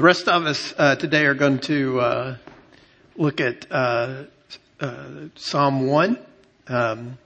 The 0.00 0.06
rest 0.06 0.28
of 0.28 0.46
us 0.46 0.72
uh, 0.78 0.96
today 0.96 1.26
are 1.26 1.34
going 1.34 1.58
to 1.58 2.00
uh, 2.00 2.36
look 3.16 3.38
at 3.38 3.70
uh, 3.70 4.24
uh 4.80 5.04
Psalm 5.34 5.88
1. 5.88 6.18
Um, 6.68 7.18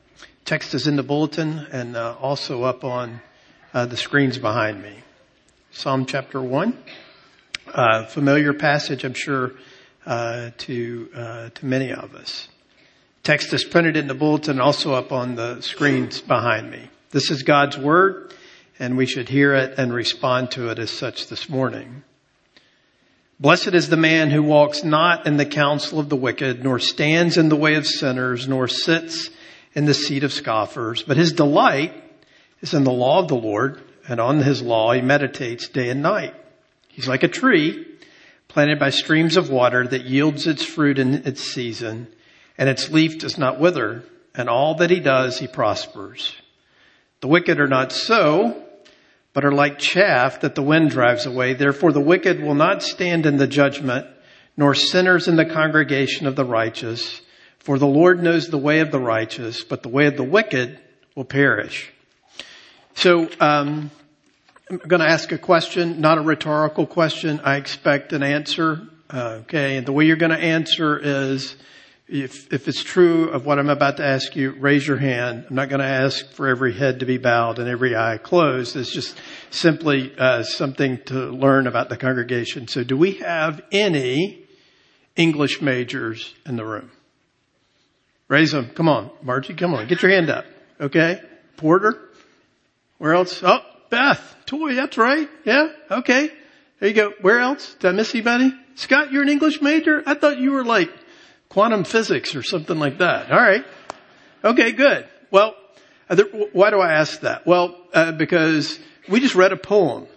text 0.45 0.75
is 0.75 0.89
in 0.89 0.97
the 0.97 1.05
bulletin 1.05 1.69
and 1.71 1.97
uh, 1.97 2.17
also 2.21 2.65
up 2.65 2.83
on 2.83 3.21
uh, 3.73 3.87
the 3.87 3.97
screens 3.97 4.39
behind 4.39 4.83
me. 4.83 4.93
Psalm 5.71 6.05
chapter 6.05 6.43
1. 6.43 6.77
familiar 8.09 8.53
passage, 8.53 9.05
I'm 9.05 9.15
sure, 9.15 9.53
to, 10.05 10.51
to 10.57 11.53
many 11.63 11.93
of 11.93 12.17
us. 12.17 12.49
Text 13.23 13.53
is 13.53 13.63
printed 13.63 13.97
in 13.97 14.09
the 14.09 14.15
bulletin, 14.15 14.59
also 14.59 14.95
up 14.95 15.13
on 15.13 15.37
the 15.37 15.61
screens 15.61 16.21
behind 16.21 16.73
me. 16.73 16.91
This 17.13 17.31
is 17.31 17.45
God's 17.45 17.79
Word, 17.79 18.35
and 18.81 18.97
we 18.97 19.07
should 19.07 19.29
hear 19.29 19.55
it 19.55 19.79
and 19.79 19.95
respond 19.95 20.51
to 20.51 20.71
it 20.71 20.81
as 20.81 20.91
such 20.91 21.29
this 21.29 21.49
morning. 21.49 22.03
Blessed 23.41 23.75
is 23.75 23.89
the 23.89 23.97
man 23.97 24.31
who 24.31 24.43
walks 24.43 24.85
not 24.85 25.27
in 25.27 25.37
the 25.37 25.47
counsel 25.47 25.99
of 25.99 26.09
the 26.09 26.17
wicked, 26.17 26.63
nor 26.63 26.79
stands 26.79 27.37
in 27.37 27.49
the 27.49 27.57
way 27.57 27.75
of 27.75 27.87
sinners, 27.87 28.47
nor 28.47 28.69
sits 28.69 29.29
in 29.75 29.87
the 29.87 29.95
seat 29.95 30.23
of 30.23 30.33
scoffers, 30.33 31.03
but 31.03 31.17
his 31.17 31.33
delight 31.33 31.93
is 32.61 32.75
in 32.75 32.85
the 32.85 32.93
law 32.93 33.19
of 33.19 33.29
the 33.29 33.35
Lord, 33.35 33.83
and 34.09 34.21
on 34.21 34.39
his 34.39 34.63
law 34.63 34.93
he 34.93 35.01
meditates 35.01 35.69
day 35.69 35.91
and 35.91 36.03
night. 36.03 36.35
He's 36.89 37.09
like 37.09 37.25
a 37.25 37.29
tree 37.29 37.87
planted 38.47 38.79
by 38.79 38.91
streams 38.91 39.37
of 39.37 39.51
water 39.51 39.85
that 39.85 40.05
yields 40.05 40.47
its 40.47 40.65
fruit 40.65 40.99
in 40.99 41.27
its 41.27 41.43
season 41.43 42.07
and 42.57 42.69
its 42.69 42.91
leaf 42.91 43.19
does 43.19 43.37
not 43.37 43.59
wither, 43.59 44.05
and 44.35 44.49
all 44.49 44.77
that 44.77 44.91
he 44.91 45.01
does, 45.01 45.39
he 45.39 45.47
prospers. 45.47 46.35
The 47.21 47.29
wicked 47.29 47.59
are 47.59 47.69
not 47.69 47.93
so, 47.93 48.64
but 49.35 49.45
are 49.45 49.53
like 49.53 49.79
chaff 49.79 50.41
that 50.41 50.55
the 50.55 50.63
wind 50.63 50.91
drives 50.91 51.27
away. 51.27 51.53
Therefore 51.53 51.93
the 51.93 52.01
wicked 52.01 52.41
will 52.41 52.55
not 52.55 52.83
stand 52.83 53.27
in 53.27 53.37
the 53.37 53.47
judgment, 53.47 54.07
nor 54.57 54.75
sinners 54.75 55.29
in 55.29 55.37
the 55.37 55.45
congregation 55.45 56.27
of 56.27 56.37
the 56.37 56.45
righteous. 56.45 57.21
For 57.59 57.79
the 57.79 57.87
Lord 57.87 58.23
knows 58.23 58.49
the 58.49 58.59
way 58.59 58.81
of 58.81 58.91
the 58.91 59.01
righteous, 59.01 59.65
but 59.65 59.83
the 59.83 59.89
way 59.89 60.07
of 60.07 60.17
the 60.17 60.25
wicked 60.25 60.79
will 61.15 61.25
perish. 61.25 61.93
So, 62.95 63.29
um, 63.41 63.91
I'm 64.71 64.79
going 64.79 65.01
to 65.01 65.09
ask 65.09 65.31
a 65.33 65.39
question, 65.39 66.01
not 66.01 66.17
a 66.17 66.23
rhetorical 66.23 66.87
question. 66.87 67.41
I 67.41 67.57
expect 67.57 68.13
an 68.13 68.23
answer. 68.23 68.89
Uh, 69.11 69.41
okay, 69.43 69.77
and 69.77 69.87
the 69.87 69.93
way 69.93 70.07
you're 70.07 70.17
going 70.17 70.31
to 70.31 70.39
answer 70.39 70.99
is 70.99 71.55
if, 72.07 72.53
if 72.53 72.69
it's 72.69 72.83
true 72.83 73.31
of 73.31 73.47
what 73.47 73.59
I'm 73.59 73.71
about 73.71 73.97
to 73.97 74.05
ask 74.05 74.37
you, 74.37 74.51
raise 74.53 74.87
your 74.87 74.99
hand. 74.99 75.47
I'm 75.49 75.57
not 75.57 75.71
going 75.71 75.81
to 75.81 75.87
ask 75.87 76.31
for 76.33 76.49
every 76.49 76.75
head 76.75 77.01
to 77.01 77.07
be 77.07 77.17
bowed 77.17 77.59
and 77.59 77.69
every 77.69 77.97
eye 77.97 78.19
closed. 78.19 78.77
It's 78.77 78.93
just 78.93 79.19
simply 79.51 80.15
uh, 80.19 80.43
something 80.43 80.99
to 81.07 81.15
learn 81.31 81.67
about 81.67 81.89
the 81.89 81.97
congregation. 81.97 82.69
So, 82.69 82.85
do 82.85 82.97
we 82.97 83.13
have 83.15 83.63
any 83.73 84.45
English 85.17 85.63
majors 85.63 86.35
in 86.45 86.57
the 86.57 86.65
room? 86.65 86.91
Raise 88.29 88.53
them. 88.53 88.71
Come 88.71 88.89
on, 88.89 89.11
Margie. 89.23 89.55
Come 89.55 89.75
on, 89.75 89.87
get 89.87 90.03
your 90.03 90.11
hand 90.11 90.29
up. 90.29 90.45
Okay, 90.81 91.23
Porter. 91.57 91.99
Where 92.99 93.15
else? 93.15 93.43
Oh, 93.43 93.61
Beth. 93.89 94.37
Toy. 94.47 94.75
That's 94.75 94.99
right. 94.99 95.29
Yeah. 95.45 95.69
Okay. 95.91 96.31
There 96.81 96.89
you 96.89 96.95
go. 96.95 97.13
Where 97.21 97.41
else? 97.41 97.75
Did 97.75 97.89
I 97.89 97.93
miss 97.93 98.15
anybody? 98.15 98.53
Scott, 98.75 99.13
you're 99.13 99.23
an 99.23 99.29
English 99.29 99.63
major? 99.63 100.03
I 100.05 100.15
thought 100.15 100.39
you 100.39 100.53
were 100.53 100.65
like 100.65 100.91
quantum 101.55 101.85
physics 101.85 102.35
or 102.35 102.43
something 102.43 102.81
like 102.81 102.99
that. 102.99 103.31
All 103.31 103.39
right. 103.39 103.65
Okay, 104.43 104.73
good. 104.73 105.07
Well, 105.31 105.55
why 106.53 106.71
do 106.71 106.81
I 106.81 106.95
ask 106.95 107.21
that? 107.21 107.47
Well, 107.47 107.77
uh, 107.95 108.11
because 108.11 108.77
we 109.09 109.21
just 109.21 109.37
read 109.37 109.53
a 109.53 109.57
poem. 109.57 110.09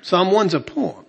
Psalm 0.00 0.30
1's 0.30 0.54
a 0.54 0.60
poem, 0.60 1.04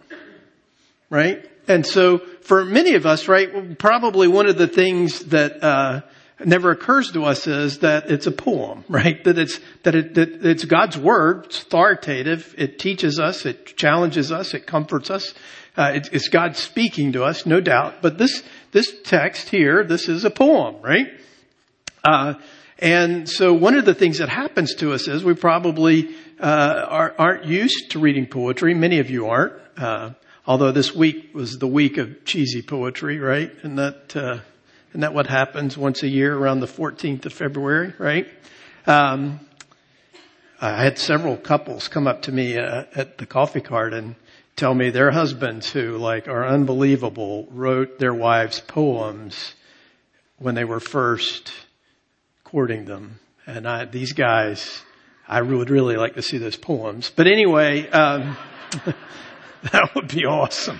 right? 1.09 1.49
And 1.69 1.87
so 1.87 2.17
for 2.41 2.65
many 2.65 2.95
of 2.95 3.05
us, 3.05 3.29
right, 3.29 3.79
probably 3.79 4.27
one 4.27 4.47
of 4.47 4.57
the 4.57 4.67
things 4.67 5.21
that, 5.27 5.63
uh, 5.63 6.01
never 6.43 6.71
occurs 6.71 7.11
to 7.13 7.23
us 7.23 7.47
is 7.47 7.79
that 7.79 8.11
it's 8.11 8.27
a 8.27 8.31
poem, 8.31 8.83
right? 8.89 9.23
That 9.23 9.39
it's, 9.39 9.61
that, 9.83 9.95
it, 9.95 10.15
that 10.15 10.45
it's 10.45 10.65
God's 10.65 10.97
word, 10.97 11.45
it's 11.45 11.61
authoritative, 11.61 12.53
it 12.57 12.79
teaches 12.79 13.19
us, 13.19 13.45
it 13.45 13.77
challenges 13.77 14.29
us, 14.29 14.53
it 14.53 14.67
comforts 14.67 15.09
us, 15.09 15.33
uh, 15.75 15.91
it's, 15.95 16.09
it's 16.09 16.27
God 16.27 16.55
speaking 16.55 17.13
to 17.13 17.23
us, 17.23 17.45
no 17.45 17.59
doubt. 17.59 18.01
But 18.01 18.17
this 18.17 18.43
this 18.71 18.93
text 19.03 19.49
here, 19.49 19.83
this 19.83 20.07
is 20.07 20.25
a 20.25 20.29
poem, 20.29 20.81
right? 20.81 21.07
Uh, 22.03 22.35
and 22.79 23.29
so 23.29 23.53
one 23.53 23.75
of 23.75 23.85
the 23.85 23.93
things 23.93 24.17
that 24.17 24.29
happens 24.29 24.75
to 24.75 24.93
us 24.93 25.07
is 25.07 25.23
we 25.23 25.35
probably 25.35 26.15
uh, 26.39 26.85
are, 26.89 27.15
not 27.17 27.45
used 27.45 27.91
to 27.91 27.99
reading 27.99 28.27
poetry. 28.27 28.73
Many 28.73 28.99
of 28.99 29.09
you 29.09 29.27
aren't. 29.27 29.53
Uh, 29.77 30.11
although 30.45 30.71
this 30.71 30.93
week 30.93 31.33
was 31.33 31.57
the 31.59 31.67
week 31.67 31.97
of 31.97 32.25
cheesy 32.25 32.61
poetry, 32.61 33.19
right? 33.19 33.51
And 33.63 33.77
that 33.79 34.15
uh, 34.15 34.39
that 34.93 35.13
what 35.13 35.27
happens 35.27 35.75
once 35.75 36.03
a 36.03 36.07
year 36.07 36.35
around 36.35 36.59
the 36.59 36.67
14th 36.67 37.25
of 37.25 37.33
February, 37.33 37.93
right? 37.97 38.27
Um, 38.85 39.39
I 40.61 40.83
had 40.83 40.99
several 40.99 41.35
couples 41.35 41.87
come 41.87 42.05
up 42.05 42.21
to 42.23 42.31
me 42.31 42.57
uh, 42.57 42.85
at 42.95 43.17
the 43.17 43.25
coffee 43.25 43.61
cart 43.61 43.93
and 43.93 44.15
tell 44.55 44.73
me 44.73 44.89
their 44.89 45.11
husbands 45.11 45.71
who 45.71 45.97
like 45.97 46.27
are 46.27 46.45
unbelievable 46.45 47.47
wrote 47.51 47.99
their 47.99 48.13
wives 48.13 48.59
poems 48.59 49.55
when 50.37 50.55
they 50.55 50.65
were 50.65 50.79
first 50.79 51.51
courting 52.43 52.85
them. 52.85 53.19
And 53.45 53.67
I, 53.67 53.85
these 53.85 54.13
guys, 54.13 54.81
I 55.27 55.41
would 55.41 55.69
really 55.69 55.97
like 55.97 56.15
to 56.15 56.21
see 56.21 56.37
those 56.37 56.55
poems. 56.55 57.11
But 57.13 57.27
anyway, 57.27 57.89
um, 57.89 58.37
that 59.71 59.95
would 59.95 60.07
be 60.07 60.25
awesome. 60.25 60.79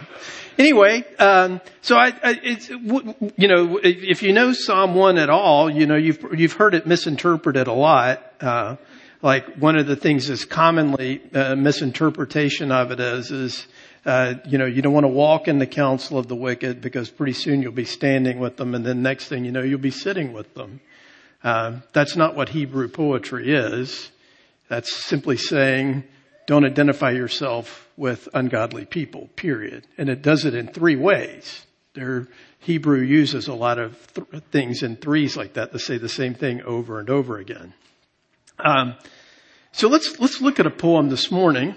Anyway, 0.57 1.03
um, 1.17 1.61
so 1.81 1.95
I, 1.97 2.09
I, 2.09 2.39
it's, 2.43 2.69
you 2.69 3.47
know, 3.47 3.79
if 3.81 4.21
you 4.21 4.33
know 4.33 4.53
Psalm 4.53 4.93
one 4.93 5.17
at 5.17 5.29
all, 5.29 5.69
you 5.69 5.87
know 5.87 5.95
you've 5.95 6.23
you've 6.37 6.53
heard 6.53 6.75
it 6.75 6.85
misinterpreted 6.85 7.67
a 7.67 7.73
lot. 7.73 8.21
Uh, 8.39 8.75
like 9.23 9.55
one 9.55 9.77
of 9.77 9.87
the 9.87 9.95
things 9.95 10.27
that's 10.27 10.43
commonly 10.43 11.21
uh, 11.33 11.55
misinterpretation 11.55 12.71
of 12.73 12.91
it 12.91 12.99
is, 12.99 13.31
is, 13.31 13.67
uh, 14.05 14.35
you 14.45 14.57
know, 14.57 14.65
you 14.65 14.81
don't 14.81 14.93
want 14.93 15.05
to 15.05 15.09
walk 15.09 15.47
in 15.47 15.59
the 15.59 15.65
counsel 15.65 16.19
of 16.19 16.27
the 16.27 16.35
wicked 16.35 16.81
because 16.81 17.09
pretty 17.09 17.31
soon 17.31 17.61
you'll 17.61 17.71
be 17.71 17.85
standing 17.85 18.37
with 18.37 18.57
them 18.57 18.75
and 18.75 18.85
then 18.85 19.01
next 19.01 19.29
thing 19.29 19.45
you 19.45 19.51
know, 19.51 19.61
you'll 19.61 19.79
be 19.79 19.91
sitting 19.91 20.33
with 20.33 20.53
them. 20.53 20.81
Uh, 21.41 21.79
that's 21.93 22.17
not 22.17 22.35
what 22.35 22.49
Hebrew 22.49 22.89
poetry 22.89 23.53
is. 23.53 24.11
That's 24.67 24.93
simply 24.93 25.37
saying, 25.37 26.03
don't 26.45 26.65
identify 26.65 27.11
yourself 27.11 27.87
with 27.95 28.27
ungodly 28.33 28.85
people, 28.85 29.29
period. 29.37 29.87
And 29.97 30.09
it 30.09 30.21
does 30.21 30.43
it 30.43 30.53
in 30.53 30.67
three 30.67 30.97
ways. 30.97 31.65
There, 31.93 32.27
Hebrew 32.59 32.99
uses 32.99 33.47
a 33.47 33.53
lot 33.53 33.79
of 33.79 33.95
th- 34.13 34.43
things 34.51 34.83
in 34.83 34.97
threes 34.97 35.37
like 35.37 35.53
that 35.53 35.71
to 35.71 35.79
say 35.79 35.97
the 35.97 36.09
same 36.09 36.33
thing 36.33 36.61
over 36.63 36.99
and 36.99 37.09
over 37.09 37.37
again. 37.37 37.73
Um, 38.59 38.95
so 39.71 39.87
let's 39.87 40.19
let's 40.19 40.41
look 40.41 40.59
at 40.59 40.67
a 40.67 40.71
poem 40.71 41.09
this 41.09 41.31
morning, 41.31 41.75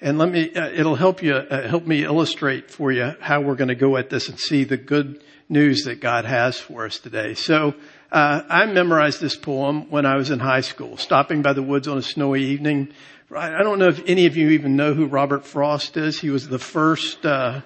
and 0.00 0.18
let 0.18 0.30
me 0.30 0.54
uh, 0.54 0.70
it'll 0.70 0.96
help 0.96 1.22
you 1.22 1.34
uh, 1.34 1.68
help 1.68 1.86
me 1.86 2.04
illustrate 2.04 2.70
for 2.70 2.90
you 2.90 3.12
how 3.20 3.42
we're 3.42 3.56
going 3.56 3.68
to 3.68 3.74
go 3.74 3.96
at 3.96 4.08
this 4.08 4.28
and 4.28 4.38
see 4.38 4.64
the 4.64 4.78
good 4.78 5.22
news 5.48 5.82
that 5.84 6.00
God 6.00 6.24
has 6.24 6.58
for 6.58 6.86
us 6.86 6.98
today. 6.98 7.34
So 7.34 7.74
uh, 8.10 8.42
I 8.48 8.64
memorized 8.66 9.20
this 9.20 9.36
poem 9.36 9.90
when 9.90 10.06
I 10.06 10.16
was 10.16 10.30
in 10.30 10.38
high 10.38 10.62
school, 10.62 10.96
stopping 10.96 11.42
by 11.42 11.52
the 11.52 11.62
woods 11.62 11.86
on 11.86 11.98
a 11.98 12.02
snowy 12.02 12.44
evening. 12.44 12.92
I 13.34 13.62
don't 13.62 13.78
know 13.78 13.88
if 13.88 14.02
any 14.06 14.26
of 14.26 14.36
you 14.36 14.50
even 14.50 14.76
know 14.76 14.94
who 14.94 15.06
Robert 15.06 15.44
Frost 15.44 15.96
is. 15.96 16.18
He 16.18 16.30
was 16.30 16.48
the 16.48 16.58
first 16.58 17.26
uh, 17.26 17.60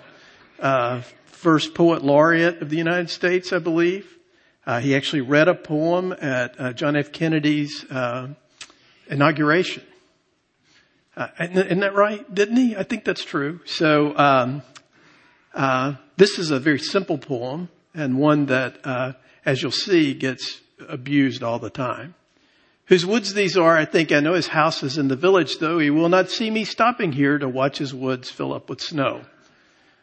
uh, 0.59 1.03
first 1.27 1.75
poet 1.75 2.03
laureate 2.03 2.62
of 2.62 2.71
the 2.71 2.77
United 2.77 3.11
States, 3.11 3.53
I 3.53 3.61
believe. 3.61 4.18
Uh, 4.69 4.81
he 4.81 4.95
actually 4.95 5.23
read 5.23 5.49
a 5.49 5.55
poem 5.55 6.15
at 6.21 6.61
uh, 6.61 6.73
John 6.75 6.95
F. 6.95 7.11
Kennedy's 7.11 7.87
uh, 7.91 8.29
inauguration. 9.09 9.83
Uh, 11.17 11.29
isn't 11.41 11.81
that 11.81 11.94
right? 11.94 12.35
Didn't 12.35 12.56
he? 12.59 12.76
I 12.76 12.82
think 12.82 13.06
that's 13.06 13.25
true. 13.25 13.61
So 13.65 14.15
um, 14.19 14.61
uh, 15.55 15.94
this 16.19 16.38
is 16.38 16.50
a 16.50 16.61
very 16.61 16.79
simple 16.79 17.17
poem 17.17 17.70
and 17.94 18.19
one 18.19 18.44
that, 18.47 18.76
uh, 18.85 19.12
as 19.43 19.62
you'll 19.62 19.73
see, 19.73 20.12
gets 20.12 20.61
abused 20.87 21.43
all 21.43 21.59
the 21.59 21.70
time. 21.70 22.15
Whose 22.88 23.06
woods 23.06 23.32
these 23.32 23.56
are, 23.56 23.75
I 23.75 23.87
think 23.87 24.12
I 24.12 24.20
know 24.20 24.35
his 24.35 24.49
house 24.49 24.82
is 24.82 24.99
in 24.99 25.09
the 25.09 25.17
village, 25.17 25.61
though 25.61 25.79
he 25.79 25.88
will 25.88 26.11
not 26.11 26.29
see 26.29 26.50
me 26.50 26.65
stopping 26.65 27.12
here 27.12 27.38
to 27.38 27.49
watch 27.49 27.79
his 27.79 27.94
woods 27.94 28.31
fill 28.31 28.53
up 28.53 28.69
with 28.69 28.82
snow. 28.82 29.23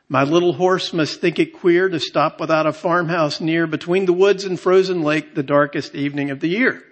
My 0.07 0.23
little 0.23 0.53
horse 0.53 0.93
must 0.93 1.19
think 1.19 1.39
it 1.39 1.53
queer 1.53 1.89
to 1.89 1.99
stop 1.99 2.39
without 2.39 2.67
a 2.67 2.73
farmhouse 2.73 3.41
near 3.41 3.65
between 3.65 4.05
the 4.05 4.13
woods 4.13 4.45
and 4.45 4.59
frozen 4.59 5.01
lake 5.01 5.33
the 5.33 5.43
darkest 5.43 5.95
evening 5.95 6.29
of 6.29 6.39
the 6.39 6.47
year. 6.47 6.83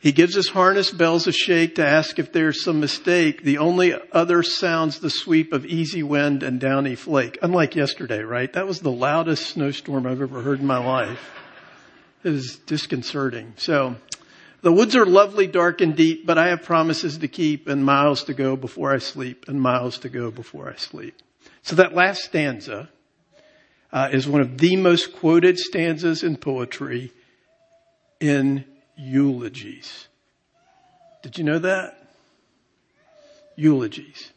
He 0.00 0.12
gives 0.12 0.34
his 0.34 0.48
harness 0.48 0.90
bells 0.90 1.26
a 1.26 1.32
shake 1.32 1.76
to 1.76 1.86
ask 1.86 2.18
if 2.18 2.32
there's 2.32 2.62
some 2.62 2.80
mistake. 2.80 3.42
The 3.42 3.58
only 3.58 3.94
other 4.12 4.42
sounds 4.42 4.98
the 4.98 5.10
sweep 5.10 5.52
of 5.52 5.64
easy 5.64 6.02
wind 6.02 6.42
and 6.42 6.60
downy 6.60 6.94
flake. 6.96 7.38
Unlike 7.42 7.76
yesterday, 7.76 8.20
right? 8.20 8.52
That 8.52 8.66
was 8.66 8.80
the 8.80 8.90
loudest 8.90 9.46
snowstorm 9.46 10.06
I've 10.06 10.20
ever 10.20 10.42
heard 10.42 10.60
in 10.60 10.66
my 10.66 10.78
life. 10.78 11.32
It 12.24 12.30
was 12.30 12.56
disconcerting. 12.56 13.54
So, 13.56 13.96
The 14.62 14.72
woods 14.72 14.96
are 14.96 15.06
lovely, 15.06 15.46
dark 15.46 15.80
and 15.80 15.94
deep, 15.94 16.26
but 16.26 16.38
I 16.38 16.48
have 16.48 16.64
promises 16.64 17.18
to 17.18 17.28
keep 17.28 17.68
and 17.68 17.84
miles 17.84 18.24
to 18.24 18.34
go 18.34 18.56
before 18.56 18.92
I 18.92 18.98
sleep 18.98 19.44
and 19.48 19.60
miles 19.60 19.98
to 19.98 20.08
go 20.08 20.30
before 20.30 20.68
I 20.68 20.76
sleep. 20.76 21.14
So 21.66 21.74
that 21.74 21.94
last 21.94 22.22
stanza 22.22 22.88
uh, 23.92 24.08
is 24.12 24.28
one 24.28 24.40
of 24.40 24.56
the 24.56 24.76
most 24.76 25.16
quoted 25.16 25.58
stanzas 25.58 26.22
in 26.22 26.36
poetry 26.36 27.10
in 28.20 28.64
eulogies. 28.96 30.06
Did 31.24 31.38
you 31.38 31.42
know 31.42 31.58
that? 31.58 31.98
Eulogies. 33.56 34.30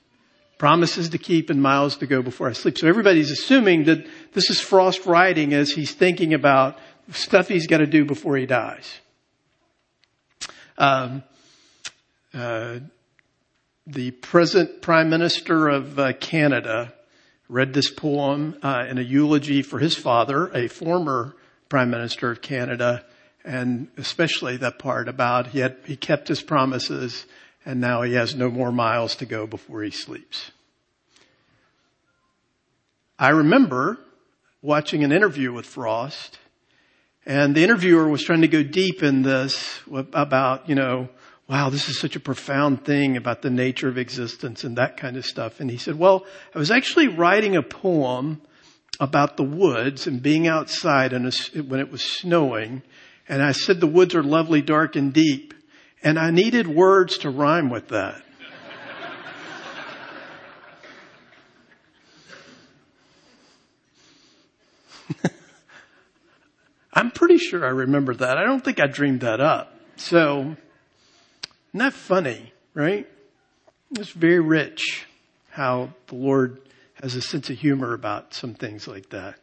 Promises 0.58 1.10
to 1.10 1.20
keep 1.20 1.52
and 1.52 1.62
miles 1.62 1.98
to 1.98 2.08
go 2.08 2.24
before 2.24 2.50
I 2.50 2.54
sleep. 2.54 2.80
So 2.80 2.88
everybody's 2.88 3.30
assuming 3.30 3.84
that 3.84 4.08
this 4.34 4.50
is 4.50 4.60
Frost 4.60 5.06
writing 5.06 5.54
as 5.54 5.70
he's 5.70 5.94
thinking 5.94 6.34
about 6.34 6.80
stuff 7.12 7.48
he's 7.48 7.68
got 7.68 7.78
to 7.78 7.86
do 7.86 8.06
before 8.06 8.38
he 8.38 8.48
dies. 8.48 8.92
Um, 10.80 11.22
uh, 12.34 12.80
the 13.86 14.10
present 14.10 14.82
Prime 14.82 15.12
Minister 15.12 15.68
of 15.70 16.00
uh, 16.00 16.14
Canada 16.14 16.96
read 17.50 17.74
this 17.74 17.92
poem 17.92 18.58
uh, 18.64 18.86
in 18.90 18.98
a 18.98 19.02
eulogy 19.02 19.62
for 19.62 19.80
his 19.80 19.96
father, 19.96 20.48
a 20.56 20.70
former 20.70 21.36
Prime 21.68 21.90
Minister 21.90 22.32
of 22.32 22.42
Canada, 22.42 23.04
and 23.44 23.90
especially 23.98 24.58
that 24.58 24.80
part 24.80 25.10
about 25.10 25.48
he 25.48 25.60
had 25.60 25.78
he 25.86 25.98
kept 25.98 26.28
his 26.28 26.42
promises, 26.42 27.26
and 27.66 27.82
now 27.82 28.04
he 28.04 28.14
has 28.14 28.36
no 28.36 28.50
more 28.50 28.72
miles 28.72 29.16
to 29.18 29.26
go 29.26 29.46
before 29.46 29.84
he 29.84 29.92
sleeps. 29.92 30.52
I 33.18 33.30
remember 33.30 33.98
watching 34.62 35.04
an 35.04 35.12
interview 35.12 35.52
with 35.52 35.66
Frost 35.66 36.38
and 37.26 37.54
the 37.54 37.64
interviewer 37.64 38.08
was 38.08 38.24
trying 38.24 38.42
to 38.42 38.48
go 38.48 38.64
deep 38.64 39.04
in 39.04 39.22
this 39.22 39.82
about, 39.92 40.68
you 40.68 40.74
know, 40.74 41.10
wow, 41.50 41.70
this 41.72 41.90
is 41.90 42.00
such 42.00 42.16
a 42.16 42.20
profound 42.20 42.86
thing 42.86 43.18
about 43.18 43.42
the 43.42 43.50
nature 43.50 43.90
of 43.90 43.98
existence 43.98 44.64
and 44.64 44.78
that 44.78 44.98
kind 44.98 45.18
of 45.18 45.26
stuff. 45.26 45.60
And 45.60 45.72
he 45.72 45.78
said, 45.78 45.98
well, 45.98 46.28
I 46.54 46.60
was 46.60 46.70
actually 46.70 47.08
writing 47.08 47.56
a 47.56 47.64
poem 47.64 48.40
about 49.00 49.36
the 49.36 49.44
woods 49.44 50.06
and 50.06 50.22
being 50.22 50.48
outside 50.48 51.12
and 51.12 51.34
when 51.68 51.80
it 51.80 51.92
was 51.92 52.04
snowing. 52.04 52.84
And 53.28 53.42
I 53.42 53.54
said 53.54 53.80
the 53.80 53.88
woods 53.88 54.14
are 54.14 54.22
lovely, 54.22 54.62
dark 54.62 54.96
and 54.96 55.12
deep. 55.12 55.56
And 56.04 56.20
I 56.20 56.30
needed 56.30 56.68
words 56.68 57.18
to 57.20 57.32
rhyme 57.32 57.72
with 57.72 57.88
that. 57.88 58.22
I'm 66.94 67.10
pretty 67.10 67.40
sure 67.40 67.66
I 67.66 67.70
remember 67.70 68.14
that. 68.14 68.38
I 68.38 68.44
don't 68.44 68.64
think 68.64 68.80
I 68.80 68.86
dreamed 68.86 69.22
that 69.22 69.42
up. 69.42 69.74
So, 69.96 70.56
isn't 71.70 71.80
that 71.80 71.94
funny, 71.94 72.52
right? 72.74 73.08
It's 73.92 74.12
very 74.12 74.40
rich 74.40 75.06
how 75.52 75.90
the 76.08 76.16
Lord 76.16 76.60
has 77.02 77.16
a 77.16 77.22
sense 77.22 77.50
of 77.50 77.58
humor 77.58 77.94
about 77.94 78.34
some 78.34 78.54
things 78.54 78.88
like 78.88 79.10
that. 79.10 79.36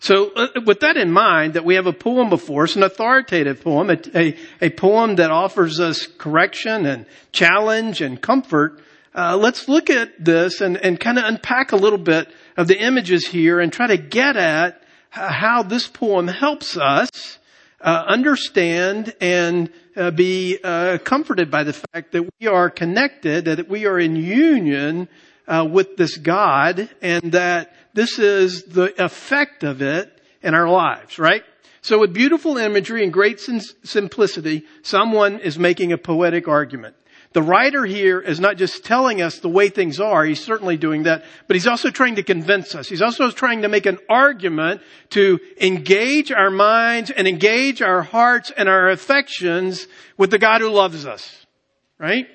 So 0.00 0.32
uh, 0.34 0.48
with 0.66 0.80
that 0.80 0.96
in 0.96 1.12
mind, 1.12 1.54
that 1.54 1.64
we 1.64 1.76
have 1.76 1.86
a 1.86 1.92
poem 1.92 2.28
before 2.28 2.64
us, 2.64 2.74
an 2.74 2.82
authoritative 2.82 3.62
poem, 3.62 3.90
a, 3.90 3.98
a, 4.18 4.36
a 4.60 4.70
poem 4.70 5.16
that 5.16 5.30
offers 5.30 5.78
us 5.78 6.08
correction 6.18 6.86
and 6.86 7.06
challenge 7.30 8.00
and 8.00 8.20
comfort, 8.20 8.80
uh, 9.14 9.36
let's 9.36 9.68
look 9.68 9.90
at 9.90 10.24
this 10.24 10.60
and, 10.60 10.76
and 10.76 10.98
kind 10.98 11.18
of 11.18 11.24
unpack 11.24 11.70
a 11.70 11.76
little 11.76 11.98
bit 11.98 12.28
of 12.56 12.66
the 12.66 12.80
images 12.80 13.26
here 13.26 13.60
and 13.60 13.72
try 13.72 13.86
to 13.86 13.96
get 13.96 14.36
at 14.36 14.82
how 15.10 15.62
this 15.62 15.86
poem 15.86 16.26
helps 16.26 16.76
us 16.76 17.38
uh, 17.80 18.04
understand 18.06 19.14
and 19.20 19.70
uh, 19.96 20.10
be 20.10 20.58
uh, 20.62 20.98
comforted 20.98 21.50
by 21.50 21.64
the 21.64 21.72
fact 21.72 22.12
that 22.12 22.28
we 22.40 22.46
are 22.46 22.70
connected, 22.70 23.46
that 23.46 23.68
we 23.68 23.86
are 23.86 23.98
in 23.98 24.16
union 24.16 25.08
uh, 25.46 25.66
with 25.70 25.96
this 25.96 26.16
God, 26.16 26.88
and 27.00 27.32
that 27.32 27.74
this 27.94 28.18
is 28.18 28.64
the 28.64 29.02
effect 29.02 29.64
of 29.64 29.82
it 29.82 30.20
in 30.42 30.54
our 30.54 30.68
lives, 30.68 31.18
right? 31.18 31.42
So 31.82 31.98
with 31.98 32.14
beautiful 32.14 32.58
imagery 32.58 33.02
and 33.02 33.12
great 33.12 33.40
simplicity, 33.40 34.64
someone 34.82 35.40
is 35.40 35.58
making 35.58 35.92
a 35.92 35.98
poetic 35.98 36.46
argument. 36.46 36.94
The 37.32 37.42
writer 37.42 37.86
here 37.86 38.20
is 38.20 38.40
not 38.40 38.56
just 38.56 38.84
telling 38.84 39.22
us 39.22 39.38
the 39.38 39.48
way 39.48 39.68
things 39.68 40.00
are, 40.00 40.24
he's 40.24 40.44
certainly 40.44 40.76
doing 40.76 41.04
that, 41.04 41.24
but 41.46 41.56
he's 41.56 41.66
also 41.66 41.90
trying 41.90 42.16
to 42.16 42.22
convince 42.22 42.74
us. 42.74 42.88
He's 42.88 43.02
also 43.02 43.30
trying 43.30 43.62
to 43.62 43.68
make 43.68 43.86
an 43.86 43.98
argument 44.08 44.82
to 45.10 45.40
engage 45.60 46.30
our 46.30 46.50
minds 46.50 47.10
and 47.10 47.26
engage 47.26 47.80
our 47.80 48.02
hearts 48.02 48.52
and 48.54 48.68
our 48.68 48.90
affections 48.90 49.86
with 50.18 50.30
the 50.30 50.38
God 50.38 50.60
who 50.60 50.68
loves 50.68 51.06
us. 51.06 51.46
Right? 51.98 52.26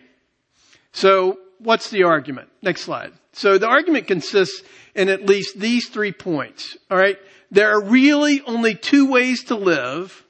So, 0.94 1.38
what's 1.60 1.90
the 1.90 2.04
argument? 2.04 2.50
Next 2.62 2.82
slide. 2.82 3.14
So 3.34 3.60
the 3.60 3.68
argument 3.68 4.08
consists 4.08 4.64
in 4.96 5.10
at 5.10 5.28
least 5.28 5.60
these 5.60 5.90
three 5.90 6.12
points. 6.12 6.76
Alright? 6.90 7.18
There 7.52 7.70
are 7.70 7.84
really 7.84 8.42
only 8.42 8.74
two 8.74 9.12
ways 9.12 9.44
to 9.46 9.56
live. 9.56 10.26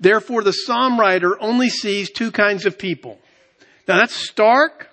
Therefore, 0.00 0.42
the 0.42 0.52
psalm 0.52 0.98
writer 0.98 1.40
only 1.42 1.68
sees 1.68 2.10
two 2.10 2.30
kinds 2.30 2.64
of 2.64 2.78
people. 2.78 3.18
Now 3.88 3.96
that's 3.96 4.14
stark, 4.14 4.90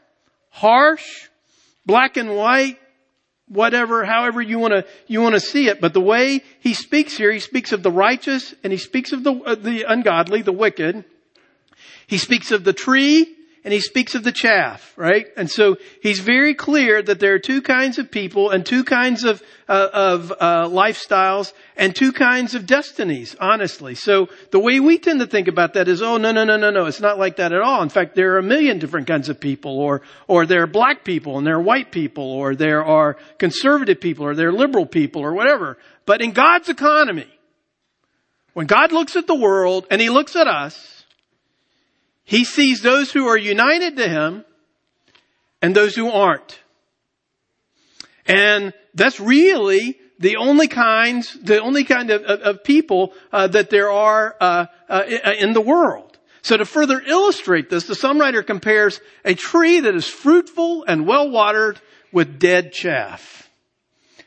harsh, 0.50 1.28
black 1.86 2.16
and 2.16 2.34
white, 2.34 2.80
whatever, 3.50 4.06
however 4.06 4.42
you 4.42 4.58
want 4.58 4.74
to 4.74 4.86
you 5.08 5.22
want 5.22 5.36
to 5.36 5.42
see 5.42 5.68
it. 5.68 5.82
But 5.82 5.94
the 5.94 6.02
way 6.02 6.42
he 6.62 6.74
speaks 6.74 7.18
here, 7.18 7.32
he 7.32 7.42
speaks 7.42 7.74
of 7.74 7.84
the 7.84 7.92
righteous 7.92 8.56
and 8.64 8.72
he 8.72 8.80
speaks 8.80 9.12
of 9.12 9.24
the 9.24 9.34
uh, 9.34 9.56
the 9.56 9.84
ungodly, 9.84 10.42
the 10.42 10.54
wicked. 10.54 11.04
He 12.08 12.18
speaks 12.18 12.52
of 12.52 12.64
the 12.64 12.72
tree 12.72 13.28
and 13.66 13.74
he 13.74 13.80
speaks 13.80 14.14
of 14.14 14.24
the 14.24 14.32
chaff, 14.32 14.94
right? 14.96 15.26
And 15.36 15.50
so 15.50 15.78
he's 16.00 16.20
very 16.20 16.54
clear 16.54 17.02
that 17.02 17.20
there 17.20 17.34
are 17.34 17.40
two 17.40 17.64
kinds 17.64 17.98
of 17.98 18.12
people 18.12 18.52
and 18.52 18.64
two 18.64 18.84
kinds 18.84 19.24
of 19.24 19.42
uh, 19.68 19.90
of 19.92 20.32
uh, 20.32 20.68
lifestyles 20.68 21.52
and 21.76 21.96
two 21.96 22.14
kinds 22.14 22.54
of 22.54 22.68
destinies, 22.68 23.36
honestly. 23.42 23.96
So 23.96 24.30
the 24.52 24.60
way 24.60 24.80
we 24.80 25.00
tend 25.00 25.20
to 25.20 25.26
think 25.26 25.48
about 25.48 25.74
that 25.74 25.88
is, 25.88 26.04
oh 26.04 26.18
no 26.18 26.32
no 26.32 26.46
no 26.46 26.58
no 26.58 26.70
no, 26.70 26.86
it's 26.86 27.02
not 27.02 27.18
like 27.18 27.38
that 27.38 27.54
at 27.54 27.62
all. 27.62 27.82
In 27.82 27.90
fact, 27.90 28.14
there 28.14 28.36
are 28.36 28.38
a 28.38 28.44
million 28.44 28.78
different 28.78 29.08
kinds 29.08 29.30
of 29.30 29.40
people, 29.40 29.80
or 29.80 30.04
or 30.28 30.46
there 30.46 30.62
are 30.62 30.68
black 30.68 31.04
people 31.04 31.40
and 31.40 31.48
there 31.48 31.56
are 31.56 31.62
white 31.62 31.92
people, 31.92 32.32
or 32.32 32.54
there 32.56 32.86
are 32.86 33.18
conservative 33.40 34.00
people, 34.00 34.28
or 34.28 34.36
there 34.36 34.50
are 34.50 34.54
liberal 34.54 34.86
people, 34.86 35.24
or 35.24 35.34
whatever. 35.34 35.80
But 36.06 36.22
in 36.22 36.34
God's 36.34 36.70
economy, 36.70 37.34
when 38.54 38.68
God 38.68 38.92
looks 38.92 39.16
at 39.16 39.26
the 39.26 39.34
world 39.34 39.88
and 39.90 40.00
He 40.00 40.12
looks 40.12 40.36
at 40.36 40.48
us 40.48 40.95
he 42.26 42.44
sees 42.44 42.82
those 42.82 43.12
who 43.12 43.28
are 43.28 43.38
united 43.38 43.98
to 43.98 44.10
Him 44.10 44.44
and 45.62 45.76
those 45.76 45.96
who 45.96 46.10
aren't. 46.10 46.60
And 48.26 48.74
that's 48.96 49.20
really 49.20 49.98
the 50.18 50.38
only 50.38 50.68
kinds, 50.68 51.38
the 51.40 51.62
only 51.62 51.84
kind 51.84 52.10
of, 52.10 52.24
of, 52.24 52.40
of 52.42 52.64
people 52.64 53.14
uh, 53.32 53.48
that 53.48 53.70
there 53.70 53.92
are 53.92 54.36
uh, 54.42 54.66
uh, 54.90 55.04
in 55.38 55.54
the 55.54 55.62
world. 55.62 56.18
So 56.42 56.58
to 56.58 56.66
further 56.66 57.00
illustrate 57.00 57.70
this, 57.70 57.86
the 57.86 57.96
psalm 57.96 58.20
writer 58.20 58.44
compares 58.44 59.00
a 59.24 59.36
tree 59.36 59.80
that 59.82 59.96
is 59.96 60.08
fruitful 60.08 60.84
and 60.88 61.08
well 61.08 61.30
watered 61.30 61.80
with 62.12 62.40
dead 62.40 62.72
chaff. 62.72 63.50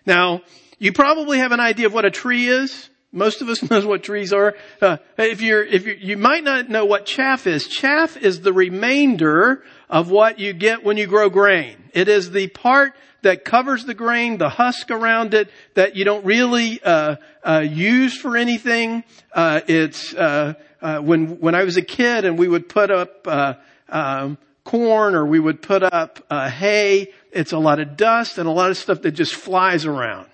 Now, 0.07 0.43
you 0.79 0.93
probably 0.93 1.39
have 1.39 1.53
an 1.53 1.61
idea 1.61 1.87
of 1.87 1.95
what 1.95 2.05
a 2.05 2.11
tree 2.11 2.49
is. 2.49 2.89
Most 3.13 3.41
of 3.41 3.49
us 3.49 3.63
knows 3.71 3.87
what 3.87 4.03
trees 4.03 4.33
are. 4.33 4.55
Uh, 4.81 4.99
if 5.17 5.41
you're, 5.41 5.65
if 5.65 5.87
you 5.87 5.97
you 5.99 6.17
might 6.17 6.45
not 6.45 6.69
know 6.69 6.85
what 6.85 7.07
chaff 7.07 7.47
is. 7.47 7.67
Chaff 7.67 8.17
is 8.17 8.41
the 8.41 8.53
remainder 8.53 9.65
of 9.89 10.11
what 10.11 10.39
you 10.39 10.53
get 10.53 10.85
when 10.85 10.97
you 10.97 11.07
grow 11.07 11.31
grain. 11.31 11.77
It 11.95 12.09
is 12.09 12.31
the 12.31 12.49
part 12.49 12.95
that 13.23 13.45
covers 13.45 13.85
the 13.85 13.95
grain, 13.95 14.39
the 14.39 14.49
husk 14.49 14.91
around 14.91 15.35
it 15.35 15.51
that 15.75 15.97
you 15.97 16.05
don't 16.05 16.25
really 16.25 16.81
uh, 16.83 17.17
uh, 17.43 17.61
use 17.61 18.17
for 18.17 18.37
anything. 18.37 19.03
Uh, 19.33 19.61
it's 19.67 20.15
uh, 20.15 20.55
uh, 20.81 21.01
when 21.01 21.41
when 21.41 21.55
I 21.55 21.65
was 21.65 21.77
a 21.77 21.83
kid 21.83 22.25
and 22.25 22.39
we 22.39 22.47
would 22.47 22.69
put 22.69 22.91
up 22.91 23.27
um, 23.89 24.39
corn 24.65 25.15
or 25.15 25.27
we 25.27 25.41
would 25.41 25.63
put 25.63 25.83
up 25.83 26.25
hay. 26.31 27.13
It's 27.33 27.53
a 27.53 27.59
lot 27.59 27.81
of 27.81 27.97
dust 27.97 28.39
and 28.39 28.49
a 28.49 28.53
lot 28.53 28.71
of 28.71 28.77
stuff 28.77 29.03
that 29.03 29.13
just 29.13 29.35
flies 29.35 29.87
around. 29.87 30.29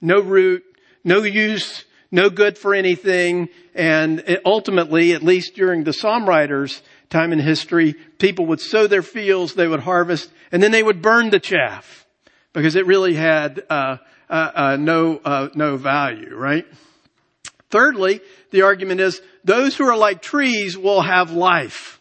No 0.00 0.20
root, 0.20 0.64
no 1.04 1.22
use 1.22 1.84
no 2.10 2.28
good 2.30 2.58
for 2.58 2.74
anything, 2.74 3.48
and 3.74 4.38
ultimately, 4.44 5.12
at 5.12 5.22
least 5.22 5.54
during 5.54 5.84
the 5.84 5.92
psalm 5.92 6.28
writers' 6.28 6.82
time 7.08 7.32
in 7.32 7.38
history, 7.38 7.94
people 8.18 8.46
would 8.46 8.60
sow 8.60 8.86
their 8.86 9.02
fields, 9.02 9.54
they 9.54 9.68
would 9.68 9.80
harvest, 9.80 10.30
and 10.50 10.62
then 10.62 10.72
they 10.72 10.82
would 10.82 11.02
burn 11.02 11.30
the 11.30 11.40
chaff 11.40 12.06
because 12.52 12.74
it 12.74 12.86
really 12.86 13.14
had 13.14 13.62
uh, 13.70 13.96
uh, 14.28 14.50
uh, 14.54 14.76
no 14.76 15.16
uh, 15.24 15.48
no 15.54 15.76
value, 15.76 16.34
right? 16.34 16.66
Thirdly, 17.70 18.20
the 18.50 18.62
argument 18.62 19.00
is 19.00 19.22
those 19.44 19.76
who 19.76 19.84
are 19.84 19.96
like 19.96 20.22
trees 20.22 20.76
will 20.76 21.02
have 21.02 21.30
life, 21.30 22.00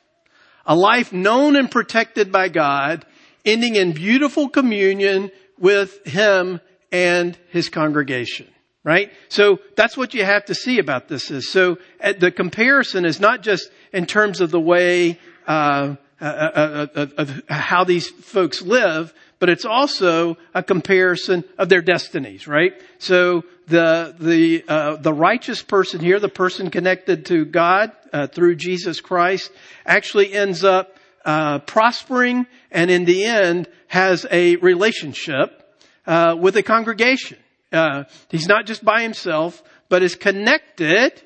a 0.66 0.75
life 0.75 1.13
known 1.13 1.56
and 1.56 1.70
protected 1.70 2.32
by 2.32 2.50
God, 2.50 3.06
ending 3.46 3.75
in 3.75 3.92
beautiful 3.92 4.50
communion 4.50 5.30
with 5.60 6.04
Him 6.06 6.60
and 6.92 7.38
His 7.50 7.70
congregation 7.70 8.48
right? 8.83 9.12
So 9.27 9.59
that's 9.75 9.98
what 9.98 10.13
you 10.13 10.24
have 10.24 10.45
to 10.45 10.55
see 10.55 10.79
about 10.79 11.07
this 11.07 11.31
is, 11.31 11.51
so 11.51 11.77
uh, 12.01 12.13
the 12.13 12.31
comparison 12.31 13.05
is 13.05 13.19
not 13.19 13.41
just 13.41 13.69
in 13.91 14.05
terms 14.05 14.41
of 14.41 14.51
the 14.51 14.59
way, 14.59 15.19
uh, 15.48 15.95
uh, 16.21 16.25
uh, 16.25 16.88
uh, 16.95 17.07
of 17.17 17.43
how 17.50 17.83
these 17.83 18.07
folks 18.07 18.62
live, 18.62 19.13
but 19.39 19.50
it's 19.50 19.65
also 19.65 20.38
a 20.53 20.62
comparison 20.62 21.43
of 21.57 21.69
their 21.69 21.81
destinies, 21.81 22.48
right? 22.48 22.74
So 23.00 23.45
the 23.67 24.15
the 24.19 24.65
uh, 24.67 24.95
the 24.98 25.13
righteous 25.13 25.62
person 25.62 26.01
here, 26.01 26.19
the 26.19 26.27
person 26.27 26.69
connected 26.69 27.25
to 27.27 27.45
God 27.45 27.93
uh, 28.12 28.27
through 28.27 28.55
Jesus 28.55 29.00
Christ, 29.00 29.50
actually 29.86 30.33
ends 30.33 30.63
up 30.63 30.98
uh, 31.24 31.59
prospering, 31.59 32.48
and 32.69 32.91
in 32.91 33.05
the 33.05 33.24
end 33.24 33.67
has 33.88 34.25
a 34.29 34.57
relationship 34.57 35.63
uh, 36.05 36.36
with 36.38 36.57
a 36.57 36.63
congregation. 36.63 37.38
Uh, 37.71 38.05
he's 38.29 38.47
not 38.47 38.65
just 38.65 38.83
by 38.83 39.01
himself, 39.03 39.61
but 39.89 40.03
is 40.03 40.15
connected, 40.15 41.21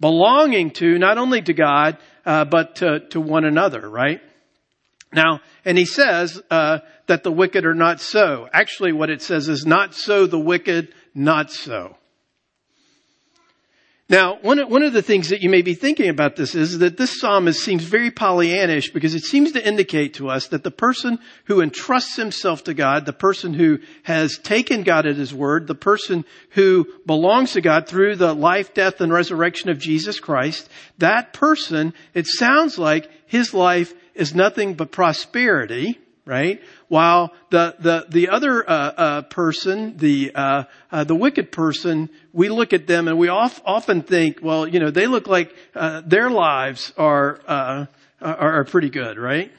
belonging 0.00 0.70
to 0.72 0.98
not 0.98 1.18
only 1.18 1.42
to 1.42 1.52
God 1.54 1.98
uh, 2.26 2.44
but 2.44 2.76
to, 2.76 3.00
to 3.10 3.20
one 3.20 3.44
another, 3.44 3.88
right? 3.88 4.20
Now, 5.12 5.40
and 5.64 5.78
he 5.78 5.86
says 5.86 6.40
uh, 6.50 6.80
that 7.06 7.22
the 7.22 7.32
wicked 7.32 7.64
are 7.64 7.74
not 7.74 8.00
so. 8.00 8.48
Actually, 8.52 8.92
what 8.92 9.08
it 9.08 9.22
says 9.22 9.48
is 9.48 9.64
not 9.64 9.94
so 9.94 10.26
the 10.26 10.38
wicked, 10.38 10.92
not 11.14 11.50
so. 11.50 11.96
Now, 14.10 14.38
one 14.40 14.58
of, 14.58 14.70
one 14.70 14.82
of 14.82 14.94
the 14.94 15.02
things 15.02 15.28
that 15.28 15.42
you 15.42 15.50
may 15.50 15.60
be 15.60 15.74
thinking 15.74 16.08
about 16.08 16.34
this 16.34 16.54
is 16.54 16.78
that 16.78 16.96
this 16.96 17.20
psalm 17.20 17.52
seems 17.52 17.84
very 17.84 18.10
Pollyannish 18.10 18.94
because 18.94 19.14
it 19.14 19.22
seems 19.22 19.52
to 19.52 19.66
indicate 19.66 20.14
to 20.14 20.30
us 20.30 20.48
that 20.48 20.62
the 20.62 20.70
person 20.70 21.18
who 21.44 21.60
entrusts 21.60 22.16
himself 22.16 22.64
to 22.64 22.72
God, 22.72 23.04
the 23.04 23.12
person 23.12 23.52
who 23.52 23.80
has 24.04 24.38
taken 24.38 24.82
God 24.82 25.06
at 25.06 25.16
his 25.16 25.34
word, 25.34 25.66
the 25.66 25.74
person 25.74 26.24
who 26.50 26.86
belongs 27.04 27.52
to 27.52 27.60
God 27.60 27.86
through 27.86 28.16
the 28.16 28.32
life, 28.32 28.72
death, 28.72 29.02
and 29.02 29.12
resurrection 29.12 29.68
of 29.68 29.78
Jesus 29.78 30.20
Christ, 30.20 30.70
that 30.96 31.34
person, 31.34 31.92
it 32.14 32.26
sounds 32.26 32.78
like 32.78 33.10
his 33.26 33.52
life 33.52 33.92
is 34.14 34.34
nothing 34.34 34.72
but 34.72 34.90
prosperity, 34.90 35.98
right? 36.28 36.60
While 36.88 37.32
the 37.48 37.74
the 37.78 38.04
the 38.06 38.28
other 38.28 38.62
uh, 38.68 38.72
uh, 38.72 39.22
person, 39.22 39.96
the 39.96 40.30
uh, 40.34 40.64
uh 40.92 41.04
the 41.04 41.14
wicked 41.14 41.50
person, 41.50 42.10
we 42.34 42.50
look 42.50 42.74
at 42.74 42.86
them 42.86 43.08
and 43.08 43.18
we 43.18 43.28
off, 43.28 43.62
often 43.64 44.02
think, 44.02 44.40
well, 44.42 44.68
you 44.68 44.78
know, 44.78 44.90
they 44.90 45.06
look 45.06 45.26
like 45.26 45.56
uh, 45.74 46.02
their 46.04 46.28
lives 46.28 46.92
are, 46.98 47.40
uh, 47.46 47.86
are, 48.20 48.60
are 48.60 48.64
pretty 48.64 48.90
good, 48.90 49.16
right? 49.16 49.50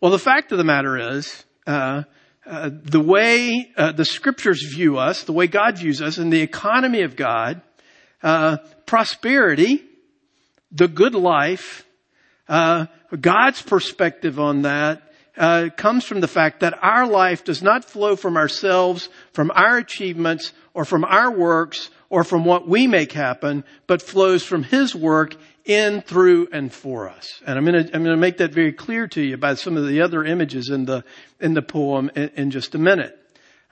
Well, 0.00 0.12
the 0.12 0.18
fact 0.18 0.52
of 0.52 0.58
the 0.58 0.64
matter 0.64 1.16
is. 1.16 1.44
the 1.66 3.04
way 3.04 3.72
the 3.76 4.04
scriptures 4.04 4.62
view 4.74 4.96
us, 4.96 5.24
the 5.24 5.32
way 5.32 5.48
God 5.48 5.78
views 5.78 6.00
us, 6.00 6.18
and 6.18 6.32
the 6.32 6.40
economy 6.40 7.02
of 7.02 7.16
God, 7.16 7.62
prosperity, 8.86 9.82
the 10.70 10.86
good 10.86 11.16
life, 11.16 11.84
uh, 12.50 12.86
God's 13.18 13.62
perspective 13.62 14.40
on 14.40 14.62
that 14.62 15.02
uh, 15.36 15.68
comes 15.76 16.04
from 16.04 16.20
the 16.20 16.28
fact 16.28 16.60
that 16.60 16.78
our 16.82 17.06
life 17.06 17.44
does 17.44 17.62
not 17.62 17.84
flow 17.84 18.16
from 18.16 18.36
ourselves, 18.36 19.08
from 19.32 19.50
our 19.54 19.78
achievements, 19.78 20.52
or 20.74 20.84
from 20.84 21.04
our 21.04 21.30
works, 21.30 21.90
or 22.10 22.24
from 22.24 22.44
what 22.44 22.68
we 22.68 22.88
make 22.88 23.12
happen, 23.12 23.64
but 23.86 24.02
flows 24.02 24.42
from 24.42 24.64
His 24.64 24.94
work 24.94 25.36
in, 25.64 26.02
through, 26.02 26.48
and 26.52 26.72
for 26.72 27.08
us. 27.08 27.40
And 27.46 27.56
I'm 27.56 27.64
going 27.64 27.86
to 27.86 27.94
I'm 27.94 28.02
going 28.02 28.16
to 28.16 28.20
make 28.20 28.38
that 28.38 28.52
very 28.52 28.72
clear 28.72 29.06
to 29.08 29.22
you 29.22 29.36
by 29.36 29.54
some 29.54 29.76
of 29.76 29.86
the 29.86 30.02
other 30.02 30.24
images 30.24 30.68
in 30.68 30.84
the 30.86 31.04
in 31.38 31.54
the 31.54 31.62
poem 31.62 32.10
in, 32.16 32.30
in 32.36 32.50
just 32.50 32.74
a 32.74 32.78
minute. 32.78 33.16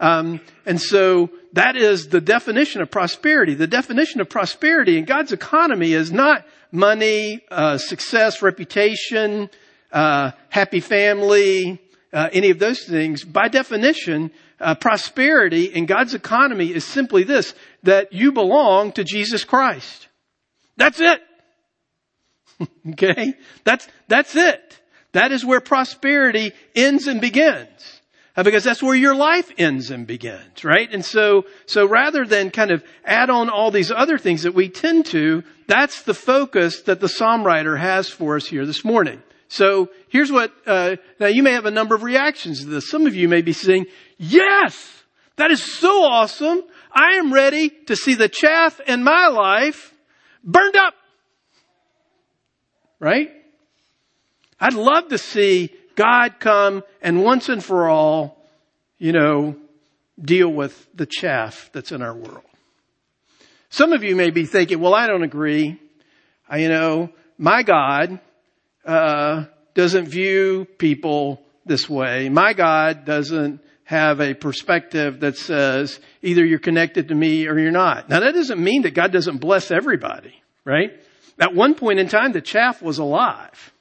Um, 0.00 0.40
and 0.64 0.80
so 0.80 1.30
that 1.54 1.76
is 1.76 2.08
the 2.08 2.20
definition 2.20 2.80
of 2.80 2.90
prosperity. 2.90 3.54
The 3.54 3.66
definition 3.66 4.20
of 4.20 4.30
prosperity 4.30 4.97
in 4.97 5.04
God's 5.04 5.32
economy 5.32 5.92
is 5.92 6.12
not 6.12 6.47
money, 6.70 7.44
uh, 7.50 7.78
success, 7.78 8.42
reputation, 8.42 9.50
uh, 9.92 10.32
happy 10.48 10.80
family, 10.80 11.80
uh, 12.12 12.28
any 12.32 12.50
of 12.50 12.58
those 12.58 12.84
things. 12.84 13.25
By 13.25 13.48
definition, 13.48 14.30
uh, 14.60 14.75
prosperity 14.75 15.64
in 15.64 15.87
God's 15.87 16.14
economy 16.14 16.72
is 16.72 16.84
simply 16.84 17.25
this: 17.25 17.54
that 17.82 18.12
you 18.12 18.32
belong 18.32 18.92
to 18.92 19.04
Jesus 19.04 19.44
Christ. 19.44 20.08
That's 20.76 21.00
it. 21.00 21.20
okay, 22.90 23.34
that's 23.64 23.87
that's 24.08 24.37
it. 24.37 24.80
That 25.12 25.32
is 25.32 25.44
where 25.44 25.60
prosperity 25.60 26.52
ends 26.75 27.06
and 27.06 27.20
begins. 27.20 27.97
Uh, 28.38 28.45
because 28.45 28.62
that's 28.62 28.80
where 28.80 28.95
your 28.95 29.16
life 29.16 29.50
ends 29.59 29.90
and 29.90 30.07
begins, 30.07 30.62
right? 30.62 30.95
And 30.95 31.04
so, 31.04 31.45
so 31.66 31.85
rather 31.85 32.25
than 32.25 32.52
kind 32.52 32.71
of 32.71 32.85
add 33.04 33.30
on 33.30 33.50
all 33.50 33.73
these 33.73 33.90
other 33.90 34.16
things 34.16 34.45
that 34.45 34.54
we 34.54 34.68
tend 34.68 35.07
to, 35.07 35.42
that's 35.66 36.02
the 36.02 36.14
focus 36.14 36.83
that 36.83 37.00
the 37.00 37.09
psalm 37.09 37.42
writer 37.45 37.76
has 37.76 38.09
for 38.09 38.37
us 38.37 38.47
here 38.47 38.64
this 38.64 38.85
morning. 38.85 39.21
So 39.49 39.88
here's 40.09 40.30
what, 40.30 40.52
uh, 40.68 40.99
now 41.18 41.26
you 41.26 41.42
may 41.42 41.50
have 41.50 41.66
a 41.66 41.73
number 41.73 41.97
of 41.97 42.04
reactions 42.04 42.61
to 42.61 42.66
this. 42.66 42.88
Some 42.88 43.09
of 43.09 43.16
you 43.16 43.28
may 43.28 43.42
be 43.42 43.52
saying, 43.52 43.87
yes, 44.18 45.02
that 45.35 45.50
is 45.50 45.61
so 45.61 46.04
awesome. 46.04 46.62
I 46.92 47.16
am 47.16 47.33
ready 47.33 47.71
to 47.87 47.97
see 47.97 48.14
the 48.14 48.28
chaff 48.28 48.78
in 48.87 49.02
my 49.02 49.26
life 49.26 49.92
burned 50.45 50.76
up. 50.76 50.95
Right? 53.00 53.33
I'd 54.61 54.75
love 54.75 55.09
to 55.09 55.18
see 55.18 55.73
God 55.98 56.38
come 56.38 56.84
and 57.02 57.24
once 57.24 57.48
and 57.48 57.62
for 57.62 57.88
all, 57.88 58.40
you 58.98 59.10
know, 59.10 59.56
deal 60.20 60.48
with 60.48 60.88
the 60.94 61.06
chaff 61.06 61.70
that's 61.72 61.90
in 61.90 62.02
our 62.02 62.14
world. 62.14 62.44
Some 63.68 63.92
of 63.92 64.04
you 64.04 64.14
may 64.14 64.30
be 64.30 64.46
thinking, 64.46 64.78
well, 64.78 64.94
I 64.94 65.08
don't 65.08 65.24
agree. 65.24 65.76
I, 66.48 66.58
you 66.58 66.68
know, 66.68 67.10
my 67.36 67.64
God, 67.64 68.20
uh, 68.84 69.46
doesn't 69.74 70.06
view 70.06 70.66
people 70.78 71.42
this 71.66 71.90
way. 71.90 72.28
My 72.28 72.52
God 72.52 73.04
doesn't 73.04 73.60
have 73.82 74.20
a 74.20 74.34
perspective 74.34 75.18
that 75.20 75.36
says 75.36 75.98
either 76.22 76.44
you're 76.46 76.60
connected 76.60 77.08
to 77.08 77.14
me 77.14 77.48
or 77.48 77.58
you're 77.58 77.72
not. 77.72 78.08
Now 78.08 78.20
that 78.20 78.34
doesn't 78.34 78.62
mean 78.62 78.82
that 78.82 78.94
God 78.94 79.10
doesn't 79.10 79.38
bless 79.38 79.72
everybody, 79.72 80.34
right? 80.64 80.92
At 81.40 81.56
one 81.56 81.74
point 81.74 81.98
in 81.98 82.08
time, 82.08 82.30
the 82.30 82.40
chaff 82.40 82.80
was 82.80 82.98
alive 82.98 83.72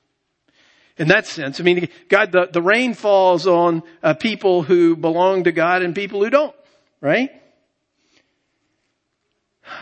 in 0.98 1.10
that 1.10 1.28
sense. 1.28 1.60
I 1.60 1.64
mean, 1.64 1.90
God, 2.10 2.32
the, 2.32 2.50
the 2.52 2.62
rain 2.62 2.94
falls 2.94 3.48
on 3.48 3.84
uh, 4.02 4.14
people 4.14 4.64
who 4.64 4.96
belong 4.96 5.44
to 5.44 5.52
God 5.52 5.82
and 5.82 5.94
people 5.94 6.24
who 6.24 6.30
don't, 6.30 6.56
right? 7.02 7.30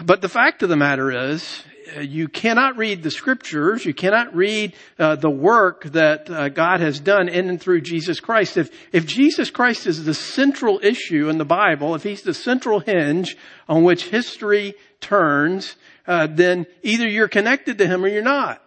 But 0.03 0.21
the 0.21 0.29
fact 0.29 0.63
of 0.63 0.69
the 0.69 0.75
matter 0.75 1.11
is, 1.31 1.63
uh, 1.95 1.99
you 1.99 2.27
cannot 2.27 2.77
read 2.77 3.03
the 3.03 3.11
scriptures, 3.11 3.85
you 3.85 3.93
cannot 3.93 4.35
read 4.35 4.73
uh, 4.97 5.15
the 5.15 5.29
work 5.29 5.83
that 5.85 6.29
uh, 6.29 6.49
God 6.49 6.79
has 6.79 6.99
done 6.99 7.29
in 7.29 7.47
and 7.49 7.61
through 7.61 7.81
Jesus 7.81 8.19
Christ. 8.19 8.57
If, 8.57 8.71
if 8.91 9.05
Jesus 9.05 9.51
Christ 9.51 9.85
is 9.85 10.03
the 10.03 10.13
central 10.13 10.79
issue 10.81 11.29
in 11.29 11.37
the 11.37 11.45
Bible, 11.45 11.93
if 11.93 12.03
He's 12.03 12.23
the 12.23 12.33
central 12.33 12.79
hinge 12.79 13.37
on 13.69 13.83
which 13.83 14.09
history 14.09 14.73
turns, 14.99 15.75
uh, 16.07 16.27
then 16.27 16.65
either 16.81 17.07
you're 17.07 17.27
connected 17.27 17.77
to 17.77 17.87
Him 17.87 18.03
or 18.03 18.07
you're 18.07 18.23
not. 18.23 18.61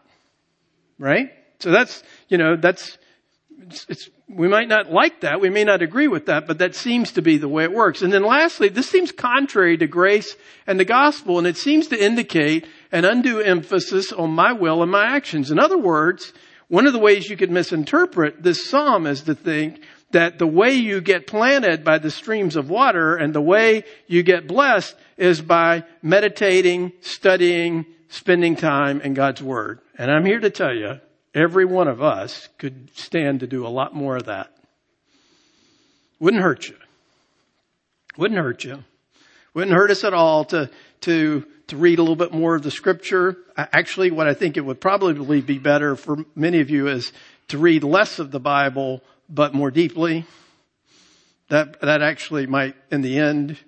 Right? 0.98 1.30
So 1.60 1.70
that's, 1.70 2.02
you 2.28 2.38
know, 2.38 2.56
that's, 2.56 2.98
it's, 3.62 3.86
it's, 3.88 4.10
we 4.28 4.46
might 4.46 4.68
not 4.68 4.92
like 4.92 5.22
that. 5.22 5.40
We 5.40 5.48
may 5.48 5.64
not 5.64 5.82
agree 5.82 6.08
with 6.08 6.26
that, 6.26 6.46
but 6.46 6.58
that 6.58 6.74
seems 6.74 7.12
to 7.12 7.22
be 7.22 7.38
the 7.38 7.48
way 7.48 7.64
it 7.64 7.72
works. 7.72 8.02
And 8.02 8.12
then 8.12 8.22
lastly, 8.22 8.68
this 8.68 8.88
seems 8.88 9.10
contrary 9.10 9.76
to 9.78 9.86
grace 9.86 10.36
and 10.66 10.78
the 10.78 10.84
gospel, 10.84 11.38
and 11.38 11.46
it 11.46 11.56
seems 11.56 11.88
to 11.88 12.02
indicate 12.02 12.66
an 12.92 13.04
undue 13.04 13.40
emphasis 13.40 14.12
on 14.12 14.30
my 14.30 14.52
will 14.52 14.82
and 14.82 14.92
my 14.92 15.06
actions. 15.16 15.50
In 15.50 15.58
other 15.58 15.78
words, 15.78 16.32
one 16.68 16.86
of 16.86 16.92
the 16.92 16.98
ways 16.98 17.30
you 17.30 17.36
could 17.36 17.50
misinterpret 17.50 18.42
this 18.42 18.68
psalm 18.68 19.06
is 19.06 19.22
to 19.22 19.34
think 19.34 19.80
that 20.10 20.38
the 20.38 20.46
way 20.46 20.72
you 20.72 21.00
get 21.00 21.26
planted 21.26 21.84
by 21.84 21.98
the 21.98 22.10
streams 22.10 22.56
of 22.56 22.70
water 22.70 23.16
and 23.16 23.34
the 23.34 23.42
way 23.42 23.84
you 24.06 24.22
get 24.22 24.46
blessed 24.46 24.94
is 25.16 25.40
by 25.40 25.84
meditating, 26.02 26.92
studying, 27.00 27.86
spending 28.08 28.56
time 28.56 29.00
in 29.00 29.14
God's 29.14 29.42
Word. 29.42 29.80
And 29.96 30.10
I'm 30.10 30.24
here 30.24 30.40
to 30.40 30.50
tell 30.50 30.74
you, 30.74 31.00
Every 31.34 31.64
one 31.64 31.88
of 31.88 32.02
us 32.02 32.48
could 32.58 32.90
stand 32.94 33.40
to 33.40 33.46
do 33.46 33.66
a 33.66 33.68
lot 33.68 33.94
more 33.94 34.16
of 34.16 34.24
that. 34.24 34.52
Wouldn't 36.20 36.42
hurt 36.42 36.68
you. 36.68 36.76
Wouldn't 38.16 38.40
hurt 38.40 38.64
you. 38.64 38.82
Wouldn't 39.54 39.76
hurt 39.76 39.90
us 39.90 40.04
at 40.04 40.14
all 40.14 40.44
to, 40.46 40.70
to, 41.02 41.46
to 41.68 41.76
read 41.76 41.98
a 41.98 42.02
little 42.02 42.16
bit 42.16 42.32
more 42.32 42.54
of 42.54 42.62
the 42.62 42.70
scripture. 42.70 43.36
Actually, 43.56 44.10
what 44.10 44.26
I 44.26 44.34
think 44.34 44.56
it 44.56 44.64
would 44.64 44.80
probably 44.80 45.40
be 45.40 45.58
better 45.58 45.96
for 45.96 46.24
many 46.34 46.60
of 46.60 46.70
you 46.70 46.88
is 46.88 47.12
to 47.48 47.58
read 47.58 47.84
less 47.84 48.18
of 48.18 48.30
the 48.30 48.40
Bible, 48.40 49.02
but 49.28 49.54
more 49.54 49.70
deeply. 49.70 50.26
That, 51.48 51.80
that 51.80 52.02
actually 52.02 52.46
might, 52.46 52.74
in 52.90 53.00
the 53.00 53.18
end, 53.18 53.58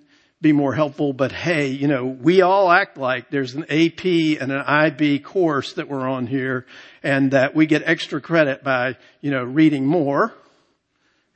be 0.41 0.51
more 0.51 0.73
helpful, 0.73 1.13
but 1.13 1.31
hey, 1.31 1.67
you 1.67 1.87
know, 1.87 2.05
we 2.05 2.41
all 2.41 2.71
act 2.71 2.97
like 2.97 3.29
there's 3.29 3.53
an 3.53 3.63
AP 3.65 4.05
and 4.05 4.51
an 4.51 4.61
IB 4.61 5.19
course 5.19 5.73
that 5.73 5.87
we're 5.87 6.07
on 6.07 6.25
here 6.25 6.65
and 7.03 7.31
that 7.31 7.55
we 7.55 7.65
get 7.65 7.83
extra 7.85 8.21
credit 8.21 8.63
by, 8.63 8.97
you 9.21 9.31
know, 9.31 9.43
reading 9.43 9.85
more, 9.85 10.33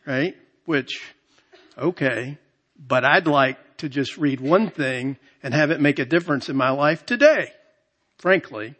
right? 0.06 0.36
Which, 0.66 1.02
okay, 1.78 2.38
but 2.78 3.04
I'd 3.04 3.28
like 3.28 3.78
to 3.78 3.90
just 3.90 4.18
read 4.18 4.40
one 4.40 4.70
thing 4.70 5.18
and 5.44 5.54
have 5.54 5.72
it 5.72 5.82
make 5.82 6.00
a 6.00 6.06
difference 6.06 6.50
in 6.50 6.56
my 6.56 6.70
life 6.70 7.06
today, 7.06 7.52
frankly, 8.18 8.76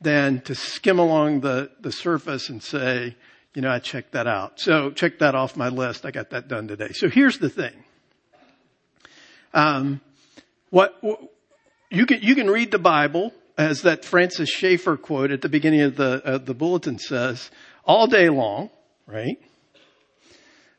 than 0.00 0.40
to 0.42 0.54
skim 0.54 0.98
along 0.98 1.40
the, 1.40 1.70
the 1.80 1.92
surface 1.92 2.48
and 2.48 2.62
say, 2.62 3.16
you 3.54 3.62
know, 3.62 3.70
I 3.70 3.78
checked 3.78 4.12
that 4.12 4.26
out. 4.26 4.60
So 4.60 4.90
check 4.90 5.20
that 5.20 5.34
off 5.34 5.56
my 5.56 5.68
list. 5.68 6.04
I 6.04 6.10
got 6.10 6.30
that 6.30 6.48
done 6.48 6.68
today. 6.68 6.92
So 6.92 7.08
here's 7.08 7.38
the 7.38 7.48
thing. 7.48 7.72
Um, 9.54 10.02
what, 10.68 11.00
you 11.90 12.04
can, 12.04 12.20
you 12.20 12.34
can 12.34 12.50
read 12.50 12.70
the 12.70 12.78
Bible 12.78 13.32
as 13.56 13.82
that 13.82 14.04
Francis 14.04 14.48
Schaeffer 14.48 14.96
quote 14.96 15.30
at 15.30 15.40
the 15.40 15.48
beginning 15.48 15.82
of 15.82 15.96
the, 15.96 16.22
uh, 16.24 16.38
the 16.38 16.54
bulletin 16.54 16.98
says, 16.98 17.50
all 17.84 18.06
day 18.06 18.28
long, 18.28 18.70
right? 19.06 19.38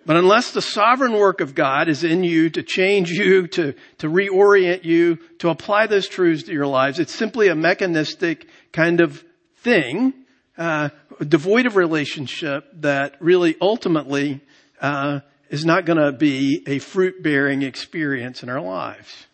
But 0.06 0.16
unless 0.16 0.52
the 0.52 0.62
sovereign 0.62 1.14
work 1.14 1.42
of 1.42 1.54
God 1.54 1.90
is 1.90 2.04
in 2.04 2.24
you 2.24 2.50
to 2.52 2.64
change 2.64 3.12
you, 3.12 3.48
to, 3.48 3.74
to 3.98 4.08
reorient 4.08 4.86
you, 4.86 5.18
to 5.40 5.50
apply 5.50 5.88
those 5.88 6.08
truths 6.08 6.44
to 6.44 6.54
your 6.54 6.68
lives, 6.68 7.00
it's 7.00 7.14
simply 7.14 7.50
a 7.50 7.56
mechanistic 7.56 8.48
kind 8.72 9.02
of 9.02 9.22
thing, 9.58 10.14
uh, 10.58 10.90
devoid 11.28 11.66
of 11.66 11.76
relationship 11.76 12.66
that 12.76 13.16
really 13.20 13.58
ultimately 13.60 14.42
uh, 14.82 15.20
is 15.50 15.66
not 15.66 15.86
going 15.86 16.00
to 16.00 16.14
be 16.14 16.64
a 16.68 16.80
fruit 16.80 17.22
bearing 17.22 17.62
experience 17.64 18.44
in 18.44 18.50
our 18.50 18.62
lives. 18.62 19.28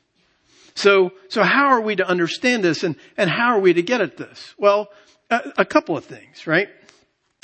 So, 0.75 1.11
so 1.29 1.43
how 1.43 1.67
are 1.67 1.81
we 1.81 1.95
to 1.95 2.07
understand 2.07 2.63
this 2.63 2.83
and, 2.83 2.95
and 3.17 3.29
how 3.29 3.55
are 3.55 3.59
we 3.59 3.73
to 3.73 3.81
get 3.81 4.01
at 4.01 4.17
this? 4.17 4.53
Well, 4.57 4.89
a, 5.29 5.53
a 5.59 5.65
couple 5.65 5.95
of 5.95 6.05
things, 6.05 6.47
right? 6.47 6.69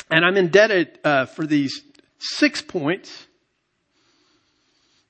And 0.10 0.26
I'm 0.26 0.38
indebted 0.38 1.00
uh, 1.04 1.26
for 1.26 1.46
these 1.46 1.82
six 2.18 2.62
points. 2.62 3.28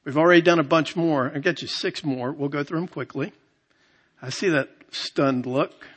We've 0.03 0.17
already 0.17 0.41
done 0.41 0.59
a 0.59 0.63
bunch 0.63 0.95
more. 0.95 1.31
I'll 1.33 1.41
get 1.41 1.61
you 1.61 1.67
six 1.67 2.03
more. 2.03 2.31
We'll 2.31 2.49
go 2.49 2.63
through 2.63 2.79
them 2.79 2.87
quickly. 2.87 3.31
I 4.21 4.29
see 4.29 4.49
that 4.49 4.69
stunned 4.91 5.45
look. 5.45 5.87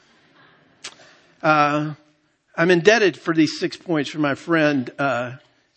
Uh, 1.43 1.95
I'm 2.57 2.71
indebted 2.71 3.17
for 3.17 3.35
these 3.35 3.59
six 3.59 3.77
points 3.77 4.11
from 4.11 4.21
my 4.21 4.35
friend 4.35 4.91
uh, 4.99 5.33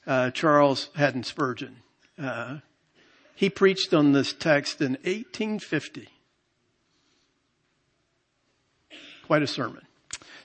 uh 0.05 0.29
Charles 0.31 0.89
Haddon 0.95 1.23
Spurgeon. 1.23 1.77
Uh, 2.21 2.57
he 3.35 3.49
preached 3.49 3.93
on 3.93 4.11
this 4.11 4.33
text 4.33 4.81
in 4.81 4.93
1850. 5.03 6.09
Quite 9.25 9.41
a 9.41 9.48
sermon. 9.48 9.82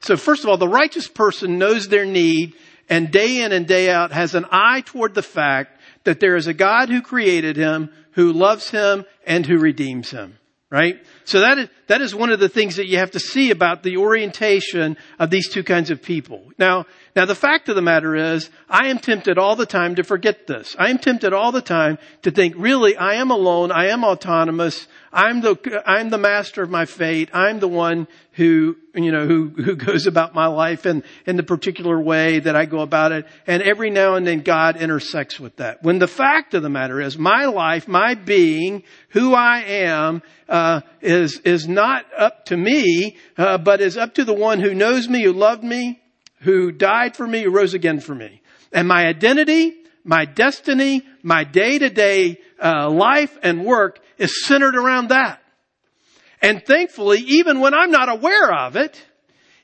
So 0.00 0.16
first 0.16 0.44
of 0.44 0.50
all, 0.50 0.56
the 0.56 0.68
righteous 0.68 1.06
person 1.06 1.58
knows 1.58 1.88
their 1.88 2.06
need 2.06 2.54
and 2.88 3.10
day 3.10 3.42
in 3.42 3.52
and 3.52 3.66
day 3.66 3.90
out 3.90 4.12
has 4.12 4.34
an 4.34 4.46
eye 4.50 4.80
toward 4.80 5.14
the 5.14 5.22
fact 5.22 5.78
that 6.04 6.18
there 6.18 6.36
is 6.36 6.46
a 6.46 6.54
God 6.54 6.88
who 6.88 7.02
created 7.02 7.56
him, 7.56 7.90
who 8.12 8.32
loves 8.32 8.70
him, 8.70 9.04
and 9.26 9.44
who 9.44 9.58
redeems 9.58 10.10
him. 10.10 10.38
Right? 10.70 11.04
So 11.24 11.40
that 11.40 11.58
is, 11.58 11.68
that 11.90 12.00
is 12.00 12.14
one 12.14 12.30
of 12.30 12.38
the 12.38 12.48
things 12.48 12.76
that 12.76 12.86
you 12.86 12.98
have 12.98 13.10
to 13.10 13.18
see 13.18 13.50
about 13.50 13.82
the 13.82 13.96
orientation 13.96 14.96
of 15.18 15.28
these 15.28 15.48
two 15.48 15.64
kinds 15.64 15.90
of 15.90 16.00
people. 16.00 16.40
Now, 16.56 16.86
now 17.16 17.24
the 17.24 17.34
fact 17.34 17.68
of 17.68 17.74
the 17.74 17.82
matter 17.82 18.14
is, 18.14 18.48
I 18.68 18.90
am 18.90 19.00
tempted 19.00 19.38
all 19.38 19.56
the 19.56 19.66
time 19.66 19.96
to 19.96 20.04
forget 20.04 20.46
this. 20.46 20.76
I 20.78 20.90
am 20.90 20.98
tempted 20.98 21.32
all 21.32 21.50
the 21.50 21.60
time 21.60 21.98
to 22.22 22.30
think, 22.30 22.54
really, 22.56 22.96
I 22.96 23.14
am 23.14 23.32
alone, 23.32 23.72
I 23.72 23.88
am 23.88 24.04
autonomous, 24.04 24.86
I'm 25.12 25.40
the, 25.40 25.82
I'm 25.84 26.10
the 26.10 26.18
master 26.18 26.62
of 26.62 26.70
my 26.70 26.84
fate. 26.84 27.30
I'm 27.32 27.58
the 27.58 27.68
one 27.68 28.06
who, 28.34 28.76
you 28.94 29.10
know, 29.10 29.26
who, 29.26 29.48
who 29.48 29.74
goes 29.74 30.06
about 30.06 30.34
my 30.34 30.46
life 30.46 30.86
in, 30.86 31.02
in 31.26 31.36
the 31.36 31.42
particular 31.42 32.00
way 32.00 32.38
that 32.38 32.54
I 32.54 32.64
go 32.64 32.78
about 32.78 33.10
it. 33.10 33.26
And 33.46 33.60
every 33.62 33.90
now 33.90 34.14
and 34.14 34.24
then 34.24 34.42
God 34.42 34.76
intersects 34.76 35.40
with 35.40 35.56
that. 35.56 35.82
When 35.82 35.98
the 35.98 36.06
fact 36.06 36.54
of 36.54 36.62
the 36.62 36.68
matter 36.68 37.00
is 37.00 37.18
my 37.18 37.46
life, 37.46 37.88
my 37.88 38.14
being, 38.14 38.84
who 39.08 39.34
I 39.34 39.62
am, 39.62 40.22
uh, 40.48 40.82
is, 41.02 41.40
is 41.40 41.68
not 41.68 42.06
up 42.16 42.46
to 42.46 42.56
me, 42.56 43.16
uh, 43.36 43.58
but 43.58 43.80
is 43.80 43.96
up 43.96 44.14
to 44.14 44.24
the 44.24 44.34
one 44.34 44.60
who 44.60 44.74
knows 44.74 45.08
me, 45.08 45.22
who 45.22 45.32
loved 45.32 45.64
me, 45.64 46.00
who 46.40 46.72
died 46.72 47.16
for 47.16 47.26
me, 47.26 47.42
who 47.42 47.50
rose 47.50 47.74
again 47.74 48.00
for 48.00 48.14
me. 48.14 48.40
And 48.72 48.86
my 48.86 49.06
identity, 49.06 49.74
my 50.04 50.24
destiny, 50.24 51.02
my 51.22 51.44
day 51.44 51.78
to 51.78 51.90
day 51.90 52.38
life 52.60 53.36
and 53.42 53.64
work 53.64 54.00
is 54.18 54.46
centered 54.46 54.76
around 54.76 55.08
that. 55.08 55.42
And 56.42 56.64
thankfully, 56.64 57.18
even 57.20 57.60
when 57.60 57.74
I'm 57.74 57.90
not 57.90 58.08
aware 58.08 58.52
of 58.52 58.76
it, 58.76 59.04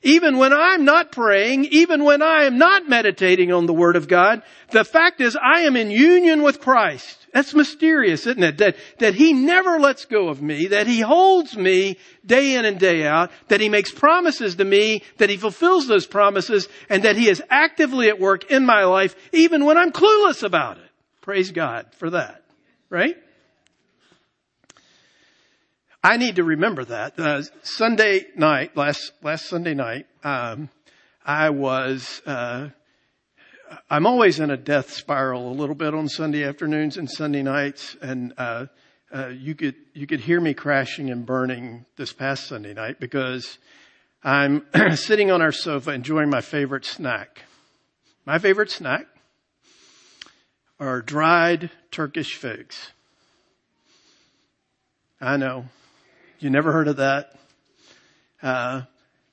even 0.03 0.37
when 0.37 0.53
I'm 0.53 0.85
not 0.85 1.11
praying, 1.11 1.65
even 1.65 2.03
when 2.03 2.21
I 2.21 2.43
am 2.43 2.57
not 2.57 2.87
meditating 2.87 3.51
on 3.51 3.65
the 3.65 3.73
Word 3.73 3.95
of 3.95 4.07
God, 4.07 4.43
the 4.71 4.83
fact 4.83 5.21
is 5.21 5.35
I 5.35 5.61
am 5.61 5.75
in 5.75 5.91
union 5.91 6.43
with 6.43 6.61
Christ. 6.61 7.25
That's 7.33 7.53
mysterious, 7.53 8.25
isn't 8.25 8.43
it? 8.43 8.57
That, 8.57 8.77
that 8.99 9.15
He 9.15 9.33
never 9.33 9.79
lets 9.79 10.05
go 10.05 10.29
of 10.29 10.41
me, 10.41 10.67
that 10.67 10.87
He 10.87 11.01
holds 11.01 11.55
me 11.57 11.97
day 12.25 12.55
in 12.55 12.65
and 12.65 12.79
day 12.79 13.05
out, 13.05 13.31
that 13.49 13.61
He 13.61 13.69
makes 13.69 13.91
promises 13.91 14.55
to 14.55 14.65
me, 14.65 15.03
that 15.17 15.29
He 15.29 15.37
fulfills 15.37 15.87
those 15.87 16.07
promises, 16.07 16.67
and 16.89 17.03
that 17.03 17.15
He 17.15 17.29
is 17.29 17.43
actively 17.49 18.09
at 18.09 18.19
work 18.19 18.49
in 18.51 18.65
my 18.65 18.85
life, 18.85 19.15
even 19.33 19.65
when 19.65 19.77
I'm 19.77 19.91
clueless 19.91 20.43
about 20.43 20.77
it. 20.77 20.89
Praise 21.21 21.51
God 21.51 21.87
for 21.97 22.11
that. 22.11 22.43
Right? 22.89 23.17
I 26.07 26.15
need 26.15 26.37
to 26.37 26.43
remember 26.45 26.85
that. 26.85 27.19
Uh, 27.19 27.41
Sunday 27.63 28.27
night, 28.33 28.77
last 28.77 29.11
last 29.21 29.47
Sunday 29.47 29.73
night, 29.73 30.07
um, 30.23 30.69
I 31.25 31.49
was. 31.49 32.21
Uh, 32.25 32.69
I'm 33.89 34.07
always 34.07 34.39
in 34.39 34.49
a 34.49 34.55
death 34.55 34.91
spiral 34.91 35.51
a 35.51 35.55
little 35.55 35.75
bit 35.75 35.93
on 35.93 36.07
Sunday 36.07 36.45
afternoons 36.45 36.95
and 36.95 37.11
Sunday 37.11 37.43
nights, 37.43 37.97
and 38.01 38.33
uh, 38.37 38.67
uh, 39.13 39.27
you 39.27 39.53
could 39.53 39.75
you 39.93 40.07
could 40.07 40.21
hear 40.21 40.39
me 40.39 40.53
crashing 40.53 41.09
and 41.09 41.25
burning 41.25 41.85
this 41.97 42.13
past 42.13 42.47
Sunday 42.47 42.73
night 42.73 43.01
because 43.01 43.57
I'm 44.23 44.65
sitting 44.95 45.29
on 45.29 45.41
our 45.41 45.51
sofa 45.51 45.91
enjoying 45.91 46.29
my 46.29 46.39
favorite 46.39 46.85
snack. 46.85 47.41
My 48.25 48.39
favorite 48.39 48.71
snack 48.71 49.07
are 50.79 51.01
dried 51.01 51.69
Turkish 51.91 52.33
figs. 52.35 52.93
I 55.19 55.35
know 55.35 55.65
you 56.39 56.49
never 56.49 56.71
heard 56.71 56.87
of 56.87 56.97
that? 56.97 57.35
Uh, 58.41 58.81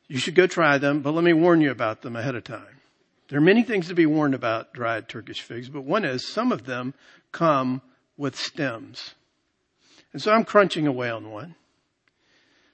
you 0.08 0.18
should 0.18 0.34
go 0.34 0.46
try 0.46 0.78
them, 0.78 1.00
but 1.00 1.12
let 1.12 1.24
me 1.24 1.32
warn 1.32 1.60
you 1.60 1.70
about 1.70 2.02
them 2.02 2.16
ahead 2.16 2.34
of 2.34 2.44
time. 2.44 2.80
There 3.28 3.38
are 3.38 3.42
many 3.42 3.62
things 3.62 3.88
to 3.88 3.94
be 3.94 4.06
warned 4.06 4.34
about 4.34 4.72
dried 4.74 5.08
Turkish 5.08 5.40
figs, 5.40 5.68
but 5.68 5.82
one 5.82 6.04
is 6.04 6.26
some 6.26 6.52
of 6.52 6.66
them 6.66 6.94
come 7.32 7.80
with 8.16 8.36
stems. 8.36 9.14
And 10.12 10.20
so 10.20 10.30
I'm 10.30 10.44
crunching 10.44 10.86
away 10.86 11.10
on 11.10 11.30
one 11.30 11.54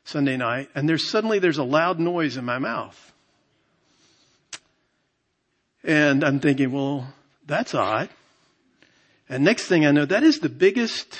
Sunday 0.04 0.36
night, 0.36 0.68
and 0.74 0.88
there's 0.88 1.08
suddenly 1.08 1.38
there's 1.38 1.58
a 1.58 1.64
loud 1.64 2.00
noise 2.00 2.36
in 2.36 2.44
my 2.44 2.58
mouth. 2.58 3.12
And 5.82 6.24
I'm 6.24 6.40
thinking, 6.40 6.72
well, 6.72 7.14
that's 7.46 7.74
odd. 7.74 8.10
And 9.28 9.44
next 9.44 9.66
thing 9.66 9.86
I 9.86 9.92
know, 9.92 10.04
that 10.04 10.24
is 10.24 10.40
the 10.40 10.48
biggest 10.48 11.18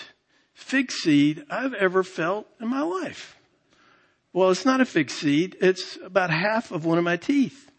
fig 0.61 0.92
seed 0.92 1.44
I've 1.51 1.75
ever 1.75 2.03
felt 2.03 2.46
in 2.61 2.68
my 2.68 2.83
life. 2.83 3.37
Well, 4.33 4.51
it's 4.51 4.64
not 4.64 4.81
a 4.81 4.85
fig 4.85 5.11
seed. 5.11 5.57
It's 5.61 5.99
about 6.05 6.31
half 6.31 6.70
of 6.70 6.85
one 6.85 6.99
of 6.99 7.05
my 7.05 7.16
teeth. 7.16 7.70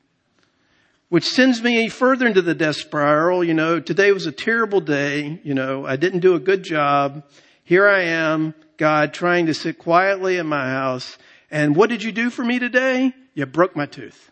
Which 1.08 1.26
sends 1.26 1.62
me 1.62 1.88
further 1.90 2.28
into 2.28 2.42
the 2.42 2.56
death 2.56 2.78
spiral. 2.78 3.44
You 3.44 3.54
know, 3.54 3.80
today 3.80 4.12
was 4.12 4.26
a 4.26 4.32
terrible 4.32 4.82
day. 4.82 5.40
You 5.44 5.54
know, 5.54 5.86
I 5.86 5.96
didn't 5.96 6.20
do 6.20 6.36
a 6.36 6.40
good 6.40 6.64
job. 6.64 7.24
Here 7.64 7.88
I 7.88 8.04
am, 8.04 8.54
God, 8.78 9.14
trying 9.14 9.46
to 9.46 9.54
sit 9.54 9.78
quietly 9.78 10.38
in 10.38 10.48
my 10.48 10.66
house. 10.66 11.18
And 11.50 11.76
what 11.76 11.90
did 11.90 12.04
you 12.04 12.12
do 12.12 12.30
for 12.30 12.44
me 12.44 12.60
today? 12.60 13.14
You 13.34 13.46
broke 13.46 13.76
my 13.76 13.86
tooth. 13.86 14.32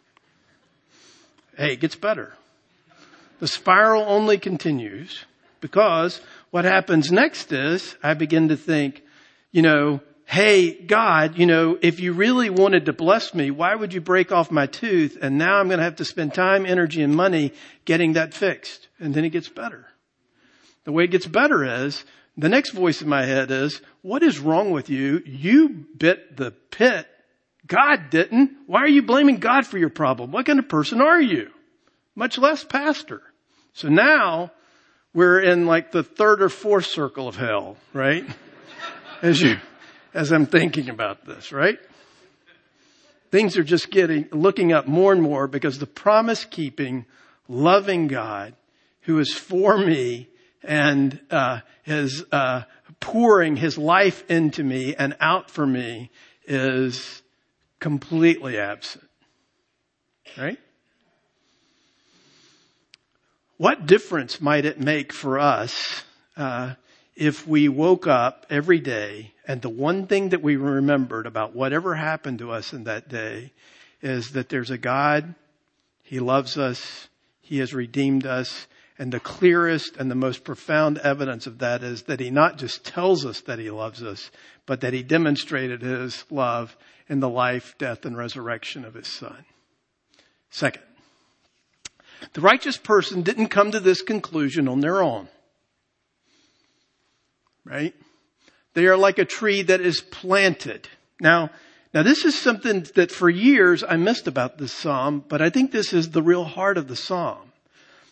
Hey, 1.55 1.73
it 1.73 1.79
gets 1.79 1.95
better. 1.95 2.33
The 3.39 3.47
spiral 3.47 4.03
only 4.03 4.37
continues 4.37 5.25
because 5.61 6.21
what 6.51 6.65
happens 6.65 7.11
next 7.11 7.51
is 7.51 7.95
I 8.01 8.13
begin 8.13 8.49
to 8.49 8.57
think, 8.57 9.03
you 9.51 9.61
know, 9.61 10.01
hey, 10.25 10.73
God, 10.73 11.37
you 11.37 11.47
know, 11.47 11.77
if 11.81 11.99
you 11.99 12.13
really 12.13 12.51
wanted 12.51 12.85
to 12.85 12.93
bless 12.93 13.33
me, 13.33 13.49
why 13.49 13.73
would 13.73 13.93
you 13.93 14.01
break 14.01 14.31
off 14.31 14.51
my 14.51 14.67
tooth? 14.67 15.17
And 15.19 15.37
now 15.39 15.57
I'm 15.57 15.67
going 15.67 15.79
to 15.79 15.83
have 15.83 15.95
to 15.97 16.05
spend 16.05 16.35
time, 16.35 16.67
energy, 16.67 17.01
and 17.01 17.15
money 17.15 17.51
getting 17.85 18.13
that 18.13 18.35
fixed. 18.35 18.87
And 18.99 19.13
then 19.13 19.25
it 19.25 19.31
gets 19.31 19.49
better. 19.49 19.87
The 20.83 20.91
way 20.91 21.05
it 21.05 21.11
gets 21.11 21.25
better 21.25 21.85
is 21.85 22.03
the 22.37 22.49
next 22.49 22.71
voice 22.71 23.01
in 23.01 23.09
my 23.09 23.25
head 23.25 23.49
is, 23.49 23.81
what 24.01 24.21
is 24.21 24.39
wrong 24.39 24.71
with 24.71 24.89
you? 24.89 25.23
You 25.25 25.69
bit 25.97 26.37
the 26.37 26.51
pit. 26.51 27.07
God 27.65 28.09
didn't. 28.11 28.51
Why 28.67 28.81
are 28.81 28.87
you 28.87 29.01
blaming 29.01 29.37
God 29.37 29.65
for 29.65 29.77
your 29.77 29.89
problem? 29.89 30.31
What 30.31 30.45
kind 30.45 30.59
of 30.59 30.69
person 30.69 31.01
are 31.01 31.21
you? 31.21 31.49
Much 32.15 32.37
less 32.37 32.63
pastor. 32.63 33.21
So 33.73 33.89
now 33.89 34.51
we're 35.13 35.39
in 35.39 35.65
like 35.65 35.91
the 35.91 36.03
third 36.03 36.41
or 36.41 36.49
fourth 36.49 36.85
circle 36.85 37.27
of 37.27 37.35
hell, 37.35 37.77
right? 37.93 38.25
As 39.21 39.41
you, 39.41 39.57
as 40.13 40.31
I'm 40.31 40.45
thinking 40.45 40.89
about 40.89 41.25
this, 41.25 41.51
right? 41.51 41.79
Things 43.31 43.57
are 43.57 43.63
just 43.63 43.91
getting, 43.91 44.27
looking 44.31 44.71
up 44.71 44.87
more 44.87 45.11
and 45.11 45.21
more 45.21 45.47
because 45.47 45.79
the 45.79 45.87
promise 45.87 46.45
keeping, 46.45 47.05
loving 47.47 48.07
God 48.07 48.55
who 49.01 49.19
is 49.19 49.33
for 49.33 49.77
me 49.77 50.29
and 50.63 51.19
uh, 51.29 51.61
is 51.85 52.23
uh, 52.31 52.63
pouring 52.99 53.55
his 53.55 53.77
life 53.77 54.23
into 54.29 54.63
me 54.63 54.95
and 54.95 55.15
out 55.19 55.49
for 55.49 55.65
me 55.65 56.11
is 56.45 57.21
completely 57.79 58.57
absent. 58.57 59.07
Right? 60.37 60.59
What 63.59 63.87
difference 63.87 64.39
might 64.39 64.63
it 64.63 64.79
make 64.79 65.11
for 65.11 65.37
us 65.37 66.05
uh, 66.37 66.75
if 67.17 67.45
we 67.45 67.67
woke 67.67 68.07
up 68.07 68.45
every 68.49 68.79
day 68.79 69.33
and 69.45 69.61
the 69.61 69.67
one 69.67 70.07
thing 70.07 70.29
that 70.29 70.41
we 70.41 70.55
remembered 70.55 71.25
about 71.25 71.53
whatever 71.53 71.93
happened 71.93 72.39
to 72.39 72.51
us 72.51 72.71
in 72.71 72.85
that 72.85 73.09
day 73.09 73.51
is 74.01 74.31
that 74.31 74.47
there's 74.47 74.71
a 74.71 74.77
God, 74.77 75.35
He 76.03 76.21
loves 76.21 76.57
us, 76.57 77.09
He 77.41 77.57
has 77.57 77.73
redeemed 77.73 78.25
us, 78.25 78.65
and 78.97 79.11
the 79.11 79.19
clearest 79.19 79.97
and 79.97 80.09
the 80.09 80.15
most 80.15 80.45
profound 80.45 80.97
evidence 80.99 81.45
of 81.45 81.57
that 81.57 81.83
is 81.83 82.03
that 82.03 82.21
He 82.21 82.29
not 82.29 82.59
just 82.59 82.85
tells 82.85 83.25
us 83.25 83.41
that 83.41 83.59
He 83.59 83.71
loves 83.71 84.01
us, 84.01 84.31
but 84.67 84.79
that 84.79 84.93
He 84.93 85.03
demonstrated 85.03 85.81
His 85.81 86.23
love 86.29 86.77
in 87.09 87.19
the 87.19 87.27
life, 87.27 87.75
death, 87.77 88.05
and 88.05 88.15
resurrection 88.15 88.85
of 88.85 88.93
His 88.93 89.07
Son. 89.07 89.43
Second, 90.49 90.83
the 92.33 92.41
righteous 92.41 92.77
person 92.77 93.21
didn't 93.21 93.47
come 93.47 93.71
to 93.71 93.79
this 93.79 94.01
conclusion 94.01 94.67
on 94.67 94.79
their 94.79 95.01
own. 95.01 95.27
Right? 97.65 97.93
They 98.73 98.85
are 98.87 98.97
like 98.97 99.19
a 99.19 99.25
tree 99.25 99.61
that 99.63 99.81
is 99.81 100.01
planted. 100.01 100.87
Now, 101.19 101.49
now 101.93 102.03
this 102.03 102.25
is 102.25 102.37
something 102.37 102.85
that 102.95 103.11
for 103.11 103.29
years 103.29 103.83
I 103.83 103.97
missed 103.97 104.27
about 104.27 104.57
this 104.57 104.71
psalm, 104.71 105.23
but 105.27 105.41
I 105.41 105.49
think 105.49 105.71
this 105.71 105.93
is 105.93 106.09
the 106.09 106.21
real 106.21 106.45
heart 106.45 106.77
of 106.77 106.87
the 106.87 106.95
psalm. 106.95 107.51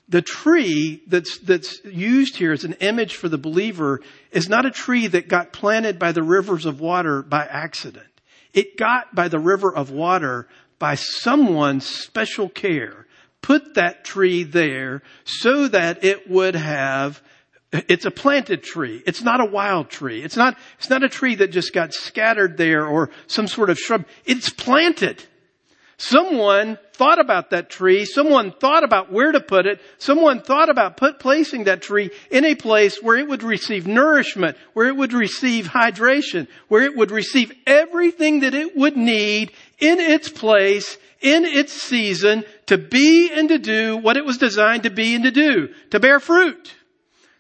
The 0.10 0.22
tree 0.22 1.04
that's, 1.08 1.38
that's 1.40 1.84
used 1.84 2.38
here 2.38 2.54
as 2.54 2.64
an 2.64 2.74
image 2.74 3.16
for 3.16 3.28
the 3.28 3.38
believer 3.38 4.02
is 4.32 4.48
not 4.48 4.66
a 4.66 4.72
tree 4.72 5.08
that 5.08 5.28
got 5.28 5.52
planted 5.52 6.00
by 6.00 6.14
the 6.14 6.24
rivers 6.24 6.66
of 6.66 6.80
water 6.80 7.22
by 7.22 7.46
accident. 7.46 8.08
It 8.54 8.78
got 8.78 9.14
by 9.14 9.28
the 9.28 9.40
river 9.40 9.74
of 9.74 9.92
water 9.92 10.48
by 10.80 10.96
someone's 10.96 11.86
special 11.86 12.48
care 12.48 13.07
put 13.48 13.76
that 13.76 14.04
tree 14.04 14.44
there 14.44 15.02
so 15.24 15.70
that 15.70 16.04
it 16.04 16.30
would 16.30 16.54
have 16.54 17.24
it's 17.72 18.06
a 18.06 18.12
planted 18.12 18.62
tree. 18.62 19.02
It's 19.06 19.22
not 19.22 19.40
a 19.40 19.46
wild 19.46 19.90
tree. 19.90 20.22
It's 20.22 20.36
not, 20.36 20.58
it's 20.78 20.90
not 20.90 21.04
a 21.04 21.10
tree 21.10 21.36
that 21.36 21.52
just 21.52 21.74
got 21.74 21.94
scattered 21.94 22.58
there 22.58 22.86
or 22.86 23.10
some 23.28 23.48
sort 23.48 23.70
of 23.70 23.78
shrub. 23.78 24.06
It's 24.26 24.50
planted. 24.50 25.24
Someone 25.98 26.78
thought 26.94 27.20
about 27.20 27.50
that 27.52 27.70
tree. 27.70 28.06
Someone 28.06 28.52
thought 28.52 28.84
about 28.84 29.12
where 29.12 29.32
to 29.32 29.40
put 29.40 29.66
it. 29.66 29.82
Someone 29.98 30.42
thought 30.42 30.70
about 30.70 30.98
put, 30.98 31.20
placing 31.20 31.66
that 31.66 31.82
tree 31.82 32.12
in 32.30 32.46
a 32.46 32.56
place 32.56 33.02
where 33.02 33.18
it 33.18 33.28
would 33.28 33.44
receive 33.44 33.88
nourishment, 33.88 34.58
where 34.74 34.88
it 34.88 34.96
would 34.96 35.14
receive 35.14 35.68
hydration, 35.68 36.48
where 36.68 36.84
it 36.84 36.96
would 36.96 37.12
receive 37.12 37.54
everything 37.66 38.42
that 38.42 38.54
it 38.54 38.76
would 38.76 38.96
need 38.96 39.52
in 39.80 40.00
its 40.00 40.30
place 40.30 40.98
in 41.22 41.46
its 41.46 41.74
season 41.74 42.44
to 42.68 42.78
be 42.78 43.32
and 43.34 43.50
to 43.50 43.58
do 43.58 43.98
what 43.98 44.18
it 44.18 44.26
was 44.26 44.38
designed 44.38 44.84
to 44.84 44.90
be 44.90 45.16
and 45.16 45.24
to 45.24 45.32
do, 45.32 45.70
to 45.92 46.00
bear 46.00 46.20
fruit, 46.20 46.74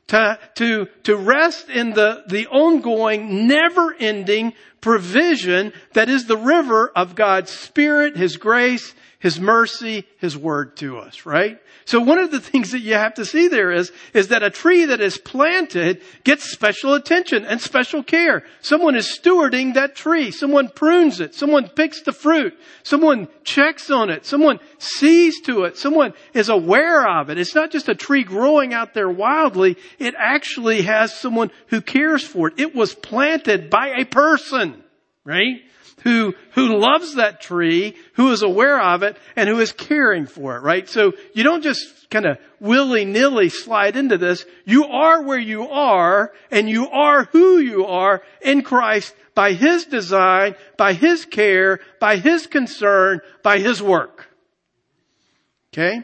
to, 0.07 0.39
to, 0.55 0.87
to 1.03 1.15
rest 1.15 1.69
in 1.69 1.91
the, 1.91 2.23
the 2.27 2.47
ongoing, 2.47 3.47
never 3.47 3.93
ending 3.99 4.53
provision 4.81 5.73
that 5.93 6.09
is 6.09 6.25
the 6.25 6.37
river 6.37 6.91
of 6.95 7.15
God's 7.15 7.51
Spirit, 7.51 8.15
His 8.15 8.37
grace, 8.37 8.93
His 9.19 9.39
mercy, 9.39 10.05
His 10.19 10.37
word 10.37 10.77
to 10.77 10.99
us, 10.99 11.25
right? 11.25 11.59
So 11.85 11.99
one 11.99 12.19
of 12.19 12.29
the 12.29 12.39
things 12.39 12.71
that 12.71 12.81
you 12.81 12.93
have 12.93 13.15
to 13.15 13.25
see 13.25 13.47
there 13.47 13.71
is, 13.71 13.91
is 14.13 14.27
that 14.27 14.43
a 14.43 14.51
tree 14.51 14.85
that 14.85 15.01
is 15.01 15.17
planted 15.17 16.01
gets 16.23 16.51
special 16.51 16.93
attention 16.93 17.43
and 17.43 17.59
special 17.59 18.03
care. 18.03 18.43
Someone 18.61 18.95
is 18.95 19.07
stewarding 19.07 19.73
that 19.73 19.95
tree. 19.95 20.29
Someone 20.29 20.69
prunes 20.69 21.19
it. 21.19 21.33
Someone 21.33 21.67
picks 21.67 22.03
the 22.03 22.11
fruit. 22.11 22.55
Someone 22.83 23.27
checks 23.43 23.89
on 23.89 24.11
it. 24.11 24.25
Someone 24.25 24.59
sees 24.77 25.41
to 25.41 25.63
it. 25.63 25.77
Someone 25.77 26.13
is 26.35 26.49
aware 26.49 27.07
of 27.07 27.31
it. 27.31 27.39
It's 27.39 27.55
not 27.55 27.71
just 27.71 27.89
a 27.89 27.95
tree 27.95 28.23
growing 28.23 28.71
out 28.71 28.93
there 28.93 29.09
wildly. 29.09 29.77
It 29.97 30.13
actually 30.15 30.83
has 30.83 31.11
someone 31.11 31.49
who 31.67 31.81
cares 31.81 32.23
for 32.23 32.49
it. 32.49 32.59
It 32.59 32.75
was 32.75 32.93
planted 32.93 33.71
by 33.71 33.95
a 33.97 34.05
person, 34.05 34.83
right? 35.23 35.61
Who, 36.03 36.35
who 36.51 36.77
loves 36.77 37.15
that 37.15 37.41
tree, 37.41 37.95
who 38.13 38.31
is 38.31 38.43
aware 38.43 38.79
of 38.79 39.03
it, 39.03 39.17
and 39.35 39.49
who 39.49 39.59
is 39.59 39.71
caring 39.71 40.25
for 40.25 40.55
it, 40.55 40.61
right? 40.61 40.87
So 40.87 41.13
you 41.33 41.43
don't 41.43 41.63
just 41.63 42.09
kind 42.09 42.25
of 42.25 42.37
willy-nilly 42.59 43.49
slide 43.49 43.95
into 43.95 44.17
this. 44.17 44.45
You 44.65 44.85
are 44.85 45.23
where 45.23 45.39
you 45.39 45.67
are, 45.69 46.31
and 46.51 46.69
you 46.69 46.87
are 46.89 47.25
who 47.25 47.59
you 47.59 47.85
are 47.85 48.21
in 48.41 48.61
Christ 48.61 49.15
by 49.33 49.53
His 49.53 49.85
design, 49.85 50.55
by 50.77 50.93
His 50.93 51.25
care, 51.25 51.79
by 51.99 52.17
His 52.17 52.47
concern, 52.47 53.21
by 53.43 53.59
His 53.59 53.81
work. 53.81 54.29
Okay? 55.73 56.03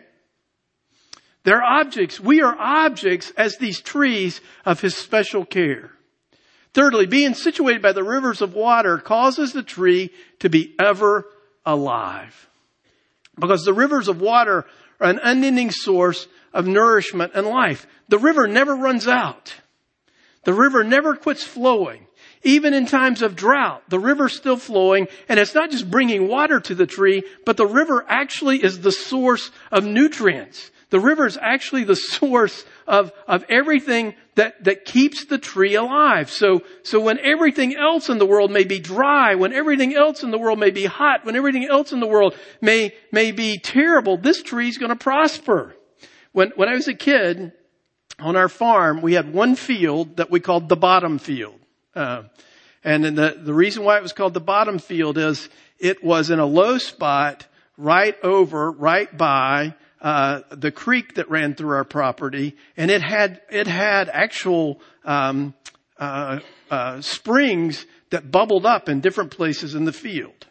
They're 1.44 1.64
objects. 1.64 2.20
We 2.20 2.42
are 2.42 2.56
objects 2.58 3.32
as 3.38 3.58
these 3.58 3.82
trees 3.82 4.42
of 4.66 4.82
His 4.82 4.96
special 4.96 5.46
care. 5.46 5.92
Thirdly, 6.74 7.06
being 7.06 7.36
situated 7.36 7.82
by 7.82 7.92
the 7.92 8.04
rivers 8.04 8.42
of 8.42 8.54
water 8.54 8.98
causes 8.98 9.54
the 9.54 9.64
tree 9.64 10.12
to 10.40 10.50
be 10.50 10.76
ever 10.80 11.26
alive. 11.66 12.50
Because 13.40 13.64
the 13.64 13.74
rivers 13.74 14.08
of 14.08 14.22
water 14.22 14.66
are 15.00 15.10
an 15.10 15.20
unending 15.22 15.72
source 15.72 16.28
of 16.52 16.68
nourishment 16.68 17.34
and 17.36 17.48
life. 17.48 17.86
The 18.10 18.20
river 18.20 18.48
never 18.48 18.76
runs 18.76 19.08
out. 19.08 19.54
The 20.46 20.54
river 20.54 20.84
never 20.84 21.16
quits 21.16 21.44
flowing. 21.44 22.08
Even 22.44 22.74
in 22.74 22.86
times 22.86 23.22
of 23.22 23.36
drought, 23.36 23.84
the 23.90 24.00
river's 24.00 24.36
still 24.36 24.58
flowing 24.58 25.08
and 25.30 25.40
it's 25.40 25.56
not 25.56 25.72
just 25.72 25.90
bringing 25.90 26.28
water 26.28 26.60
to 26.60 26.76
the 26.76 26.86
tree, 26.86 27.24
but 27.46 27.56
the 27.56 27.66
river 27.66 28.06
actually 28.08 28.64
is 28.64 28.82
the 28.82 28.92
source 28.92 29.52
of 29.72 29.86
nutrients. 29.86 30.72
The 30.94 31.00
river 31.00 31.26
is 31.26 31.40
actually 31.42 31.86
the 31.86 31.96
source 32.18 32.64
of, 32.86 33.12
of 33.28 33.44
everything 33.50 34.14
that, 34.36 34.64
that 34.66 34.86
keeps 34.86 35.26
the 35.26 35.40
tree 35.40 35.74
alive. 35.74 36.30
So, 36.30 36.62
so 36.84 37.00
when 37.00 37.18
everything 37.18 37.76
else 37.76 38.10
in 38.10 38.20
the 38.20 38.28
world 38.28 38.52
may 38.52 38.64
be 38.64 38.78
dry, 38.78 39.34
when 39.34 39.54
everything 39.54 39.96
else 39.96 40.22
in 40.22 40.30
the 40.30 40.38
world 40.38 40.60
may 40.60 40.70
be 40.70 40.86
hot, 40.86 41.26
when 41.26 41.36
everything 41.36 41.66
else 41.66 41.94
in 41.94 42.00
the 42.00 42.06
world 42.06 42.38
may, 42.62 42.94
may 43.12 43.32
be 43.32 43.58
terrible, 43.58 44.18
this 44.18 44.44
tree 44.44 44.70
is 44.70 44.78
going 44.78 44.92
to 44.92 44.96
prosper. 44.96 45.76
When, 46.32 46.52
when 46.58 46.70
I 46.70 46.74
was 46.74 46.88
a 46.88 46.94
kid, 46.94 47.54
on 48.20 48.36
our 48.36 48.48
farm, 48.48 49.02
we 49.02 49.14
had 49.14 49.34
one 49.34 49.56
field 49.56 50.18
that 50.18 50.30
we 50.30 50.40
called 50.40 50.70
the 50.70 50.76
bottom 50.76 51.18
field. 51.18 51.60
Uh, 51.96 52.24
and 52.84 53.04
the, 53.04 53.36
the 53.42 53.54
reason 53.54 53.84
why 53.84 53.98
it 53.98 54.04
was 54.04 54.14
called 54.14 54.36
the 54.36 54.40
bottom 54.40 54.78
field 54.78 55.18
is 55.18 55.50
it 55.80 56.04
was 56.04 56.30
in 56.30 56.38
a 56.38 56.46
low 56.46 56.78
spot 56.78 57.48
right 57.78 58.16
over, 58.22 58.70
right 58.70 59.18
by 59.18 59.74
uh, 60.04 60.42
the 60.50 60.70
creek 60.70 61.16
that 61.16 61.30
ran 61.30 61.56
through 61.56 61.74
our 61.76 61.86
property, 61.86 62.58
and 62.76 62.92
it 62.92 63.02
had 63.02 63.42
it 63.50 63.68
had 63.68 64.10
actual 64.10 64.82
um, 65.06 65.54
uh, 65.98 66.40
uh, 66.70 67.00
springs 67.00 67.86
that 68.10 68.30
bubbled 68.30 68.66
up 68.66 68.90
in 68.90 69.00
different 69.00 69.32
places 69.32 69.76
in 69.76 69.86
the 69.86 69.94
field, 69.94 70.46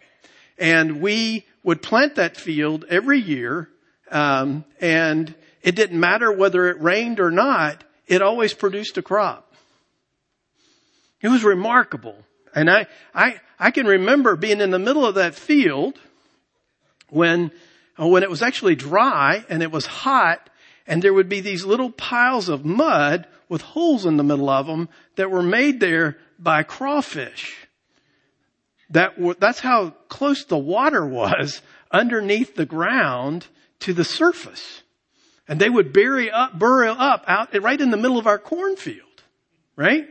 and 0.57 1.03
we 1.03 1.45
would 1.63 1.83
plant 1.83 2.15
that 2.15 2.39
field 2.39 2.87
every 2.89 3.21
year, 3.21 3.69
um, 4.11 4.65
and 4.81 5.35
it 5.61 5.77
didn't 5.77 6.01
matter 6.01 6.33
whether 6.33 6.69
it 6.69 6.81
rained 6.81 7.21
or 7.21 7.31
not; 7.31 7.85
it 8.07 8.23
always 8.23 8.55
produced 8.55 8.97
a 8.97 9.03
crop. 9.03 9.53
It 11.21 11.29
was 11.29 11.45
remarkable, 11.45 12.17
and 12.55 12.71
I 12.71 12.87
I 13.15 13.39
I 13.59 13.71
can 13.71 13.87
remember 13.87 14.35
being 14.35 14.63
in 14.63 14.71
the 14.71 14.79
middle 14.79 15.05
of 15.05 15.17
that 15.17 15.35
field 15.35 15.99
when 17.11 17.53
Uh, 18.03 18.07
when 18.07 18.23
it 18.23 18.31
was 18.31 18.43
actually 18.43 18.75
dry 18.75 19.45
and 19.49 19.63
it 19.63 19.71
was 19.71 19.87
hot 19.87 20.51
and 20.87 21.03
there 21.03 21.15
would 21.15 21.29
be 21.29 21.41
these 21.41 21.65
little 21.65 21.91
piles 21.91 22.49
of 22.49 22.65
mud 22.65 23.27
with 23.49 23.63
holes 23.63 24.07
in 24.07 24.17
the 24.17 24.25
middle 24.25 24.51
of 24.51 24.67
them 24.67 24.89
that 25.17 25.31
were 25.31 25.43
made 25.43 25.79
there 25.79 26.17
by 26.39 26.63
crawfish. 26.63 27.57
That, 28.91 29.15
that's 29.39 29.61
how 29.61 29.91
close 30.09 30.45
the 30.45 30.59
water 30.59 31.07
was 31.07 31.63
underneath 31.91 32.57
the 32.57 32.67
ground 32.67 33.47
to 33.81 33.93
the 33.93 34.05
surface. 34.05 34.83
And 35.47 35.61
they 35.61 35.71
would 35.71 35.93
bury 35.93 36.31
up, 36.31 36.59
burrow 36.59 36.93
up 36.93 37.25
out 37.29 37.55
right 37.63 37.81
in 37.81 37.91
the 37.91 37.97
middle 37.97 38.19
of 38.19 38.27
our 38.27 38.39
cornfield. 38.39 39.23
Right? 39.77 40.09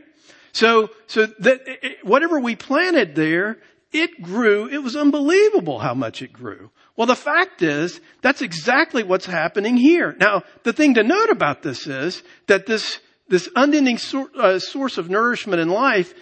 So, 0.52 0.90
so 1.06 1.26
that, 1.40 1.60
whatever 2.02 2.40
we 2.40 2.56
planted 2.56 3.14
there, 3.14 3.58
it 3.92 4.22
grew. 4.22 4.68
It 4.68 4.82
was 4.82 4.96
unbelievable 4.96 5.78
how 5.78 5.94
much 5.94 6.22
it 6.22 6.32
grew. 6.32 6.70
Well, 6.96 7.06
the 7.06 7.16
fact 7.16 7.62
is, 7.62 8.00
that's 8.20 8.42
exactly 8.42 9.02
what's 9.02 9.26
happening 9.26 9.76
here. 9.76 10.14
Now, 10.18 10.42
the 10.62 10.72
thing 10.72 10.94
to 10.94 11.02
note 11.02 11.30
about 11.30 11.62
this 11.62 11.86
is 11.86 12.22
that 12.48 12.66
this, 12.66 12.98
this 13.28 13.48
unending 13.56 13.98
sor- 13.98 14.30
uh, 14.38 14.58
source 14.58 14.98
of 14.98 15.08
nourishment 15.08 15.60
in 15.60 15.68
life 15.68 16.12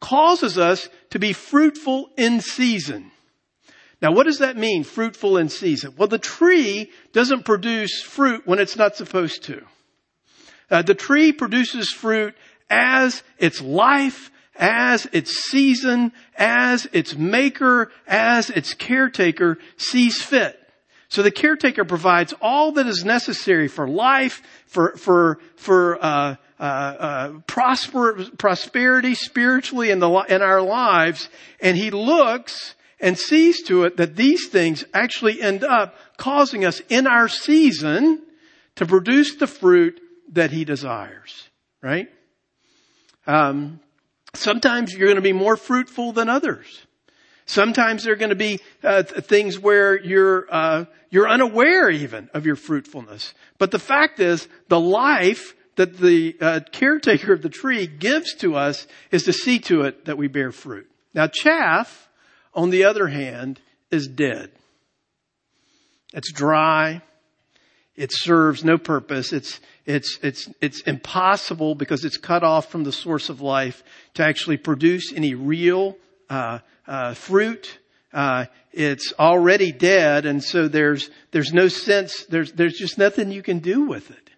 causes 0.00 0.58
us 0.58 0.88
to 1.10 1.18
be 1.18 1.32
fruitful 1.32 2.10
in 2.16 2.40
season. 2.40 3.12
Now, 4.02 4.12
what 4.12 4.26
does 4.26 4.38
that 4.38 4.56
mean, 4.56 4.84
fruitful 4.84 5.38
in 5.38 5.48
season? 5.48 5.94
Well, 5.96 6.08
the 6.08 6.18
tree 6.18 6.90
doesn't 7.12 7.44
produce 7.44 8.02
fruit 8.02 8.42
when 8.46 8.58
it's 8.58 8.76
not 8.76 8.96
supposed 8.96 9.44
to. 9.44 9.64
Uh, 10.70 10.82
the 10.82 10.94
tree 10.94 11.32
produces 11.32 11.92
fruit 11.92 12.34
as 12.68 13.22
its 13.38 13.62
life 13.62 14.30
as 14.58 15.06
its 15.12 15.32
season, 15.50 16.12
as 16.36 16.88
its 16.92 17.16
maker, 17.16 17.90
as 18.06 18.50
its 18.50 18.74
caretaker 18.74 19.58
sees 19.76 20.20
fit. 20.20 20.60
So 21.08 21.22
the 21.22 21.30
caretaker 21.30 21.84
provides 21.84 22.34
all 22.40 22.72
that 22.72 22.86
is 22.86 23.04
necessary 23.04 23.68
for 23.68 23.88
life, 23.88 24.42
for 24.66 24.96
for 24.96 25.38
for 25.56 26.04
uh, 26.04 26.36
uh, 26.58 26.62
uh, 26.62 27.32
prosper, 27.46 28.24
prosperity 28.38 29.14
spiritually 29.14 29.90
in 29.90 30.00
the 30.00 30.10
in 30.28 30.42
our 30.42 30.62
lives, 30.62 31.28
and 31.60 31.76
he 31.76 31.90
looks 31.90 32.74
and 32.98 33.18
sees 33.18 33.62
to 33.64 33.84
it 33.84 33.98
that 33.98 34.16
these 34.16 34.48
things 34.48 34.84
actually 34.94 35.40
end 35.40 35.62
up 35.62 35.94
causing 36.16 36.64
us 36.64 36.80
in 36.88 37.06
our 37.06 37.28
season 37.28 38.22
to 38.74 38.86
produce 38.86 39.36
the 39.36 39.46
fruit 39.46 40.00
that 40.32 40.50
he 40.50 40.64
desires. 40.64 41.48
Right? 41.82 42.08
Um, 43.26 43.80
sometimes 44.38 44.92
you're 44.92 45.06
going 45.06 45.16
to 45.16 45.22
be 45.22 45.32
more 45.32 45.56
fruitful 45.56 46.12
than 46.12 46.28
others. 46.28 46.86
Sometimes 47.46 48.04
there 48.04 48.12
are 48.12 48.16
going 48.16 48.30
to 48.30 48.34
be 48.34 48.60
uh, 48.82 49.04
things 49.04 49.58
where 49.58 49.98
you're 49.98 50.46
uh, 50.50 50.84
you're 51.10 51.28
unaware 51.28 51.88
even 51.88 52.28
of 52.34 52.44
your 52.44 52.56
fruitfulness. 52.56 53.34
But 53.58 53.70
the 53.70 53.78
fact 53.78 54.18
is, 54.18 54.48
the 54.68 54.80
life 54.80 55.54
that 55.76 55.96
the 55.96 56.36
uh, 56.40 56.60
caretaker 56.72 57.32
of 57.32 57.42
the 57.42 57.48
tree 57.48 57.86
gives 57.86 58.34
to 58.36 58.56
us 58.56 58.86
is 59.10 59.24
to 59.24 59.32
see 59.32 59.60
to 59.60 59.82
it 59.82 60.06
that 60.06 60.18
we 60.18 60.26
bear 60.26 60.50
fruit. 60.50 60.90
Now, 61.14 61.28
chaff, 61.28 62.08
on 62.52 62.70
the 62.70 62.84
other 62.84 63.06
hand, 63.06 63.60
is 63.90 64.08
dead. 64.08 64.50
It's 66.12 66.32
dry. 66.32 67.02
It 67.96 68.10
serves 68.12 68.62
no 68.62 68.76
purpose. 68.76 69.32
It's 69.32 69.60
it's 69.86 70.18
it's 70.22 70.48
it's 70.60 70.80
impossible 70.82 71.74
because 71.74 72.04
it's 72.04 72.18
cut 72.18 72.42
off 72.42 72.70
from 72.70 72.84
the 72.84 72.92
source 72.92 73.28
of 73.28 73.40
life 73.40 73.82
to 74.14 74.24
actually 74.24 74.58
produce 74.58 75.12
any 75.14 75.34
real 75.34 75.96
uh, 76.28 76.58
uh, 76.86 77.14
fruit. 77.14 77.78
Uh, 78.12 78.46
it's 78.72 79.14
already 79.18 79.72
dead, 79.72 80.26
and 80.26 80.44
so 80.44 80.68
there's 80.68 81.10
there's 81.30 81.52
no 81.52 81.68
sense. 81.68 82.26
There's 82.26 82.52
there's 82.52 82.78
just 82.78 82.98
nothing 82.98 83.30
you 83.30 83.42
can 83.42 83.60
do 83.60 83.86
with 83.86 84.10
it. 84.10 84.30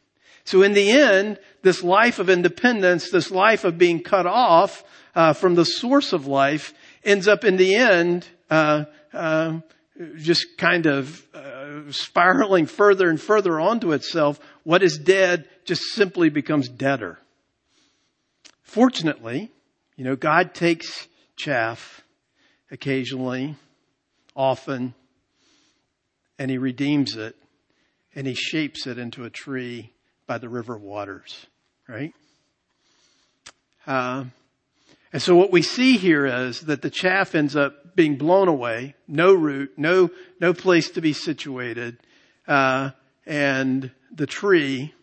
So 0.45 0.63
in 0.63 0.73
the 0.73 0.91
end, 0.91 1.39
this 1.63 1.83
life 1.83 2.21
of 2.21 2.31
independence, 2.31 3.11
this 3.11 3.31
life 3.31 3.65
of 3.65 3.77
being 3.77 4.03
cut 4.03 4.27
off 4.27 4.85
uh, 5.15 5.33
from 5.33 5.57
the 5.57 5.65
source 5.65 6.13
of 6.13 6.27
life, 6.27 6.73
ends 7.05 7.27
up 7.29 7.45
in 7.45 7.57
the 7.57 7.75
end 7.75 8.27
uh, 8.51 8.85
uh, 9.13 9.59
just 10.17 10.57
kind 10.57 10.87
of 10.87 11.23
uh, 11.35 11.91
spiraling 11.91 12.67
further 12.67 13.09
and 13.09 13.21
further 13.21 13.59
onto 13.59 13.93
itself. 13.93 14.39
What 14.63 14.83
is 14.83 14.99
dead 14.99 15.49
just 15.65 15.83
simply 15.95 16.31
becomes 16.31 16.69
deader. 16.69 17.19
Fortunately, 18.63 19.51
you 19.97 20.05
know, 20.05 20.15
God 20.15 20.55
takes 20.55 21.09
chaff 21.37 22.03
occasionally, 22.71 23.57
often, 24.37 24.95
and 26.39 26.51
he 26.51 26.59
redeems 26.59 27.17
it 27.17 27.35
and 28.15 28.27
he 28.27 28.35
shapes 28.35 28.87
it 28.87 28.99
into 28.99 29.25
a 29.25 29.31
tree 29.31 29.93
by 30.27 30.39
the 30.39 30.49
river 30.49 30.77
waters, 30.77 31.47
right? 31.89 32.13
Uh, 33.87 34.25
and 35.13 35.23
so 35.23 35.35
what 35.35 35.51
we 35.51 35.63
see 35.63 35.97
here 35.97 36.27
is 36.27 36.61
that 36.63 36.83
the 36.83 36.91
chaff 36.91 37.35
ends 37.35 37.57
up 37.57 37.88
being 37.99 38.15
blown 38.17 38.47
away, 38.47 38.95
no 39.09 39.35
root, 39.35 39.73
no 39.77 40.09
no 40.41 40.55
place 40.55 40.91
to 40.91 41.01
be 41.01 41.13
situated, 41.13 41.99
uh, 42.47 42.91
and 43.27 43.91
the 44.15 44.25
tree 44.25 44.95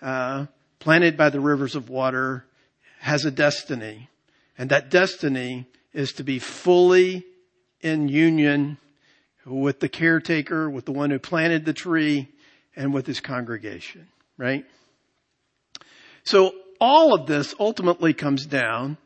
uh, 0.00 0.46
planted 0.78 1.18
by 1.18 1.28
the 1.28 1.40
rivers 1.40 1.74
of 1.74 1.90
water 1.90 2.46
has 3.00 3.26
a 3.26 3.30
destiny, 3.30 4.08
and 4.56 4.70
that 4.70 4.88
destiny 4.90 5.66
is 5.92 6.14
to 6.14 6.24
be 6.24 6.38
fully 6.38 7.22
in 7.82 8.08
union 8.08 8.78
with 9.44 9.80
the 9.80 9.88
caretaker, 9.88 10.70
with 10.70 10.86
the 10.86 10.92
one 10.92 11.10
who 11.10 11.18
planted 11.18 11.66
the 11.66 11.74
tree, 11.74 12.28
and 12.74 12.94
with 12.94 13.06
his 13.06 13.20
congregation, 13.20 14.08
right? 14.38 14.64
So 16.24 16.54
all 16.80 17.14
of 17.14 17.26
this 17.26 17.54
ultimately 17.60 18.14
comes 18.14 18.46
down 18.46 18.96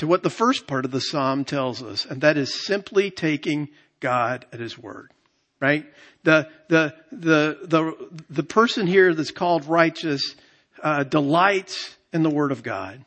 to 0.00 0.06
what 0.06 0.22
the 0.22 0.30
first 0.30 0.66
part 0.66 0.86
of 0.86 0.90
the 0.90 1.00
psalm 1.00 1.44
tells 1.44 1.82
us, 1.82 2.06
and 2.06 2.22
that 2.22 2.38
is 2.38 2.64
simply 2.64 3.10
taking 3.10 3.68
God 4.00 4.46
at 4.50 4.58
his 4.58 4.78
word, 4.78 5.12
right? 5.60 5.84
The, 6.24 6.48
the, 6.68 6.94
the, 7.12 7.58
the, 7.62 8.22
the 8.30 8.42
person 8.42 8.86
here 8.86 9.14
that's 9.14 9.30
called 9.30 9.66
righteous, 9.66 10.34
uh, 10.82 11.04
delights 11.04 11.94
in 12.14 12.22
the 12.22 12.30
word 12.30 12.50
of 12.50 12.62
God. 12.62 13.04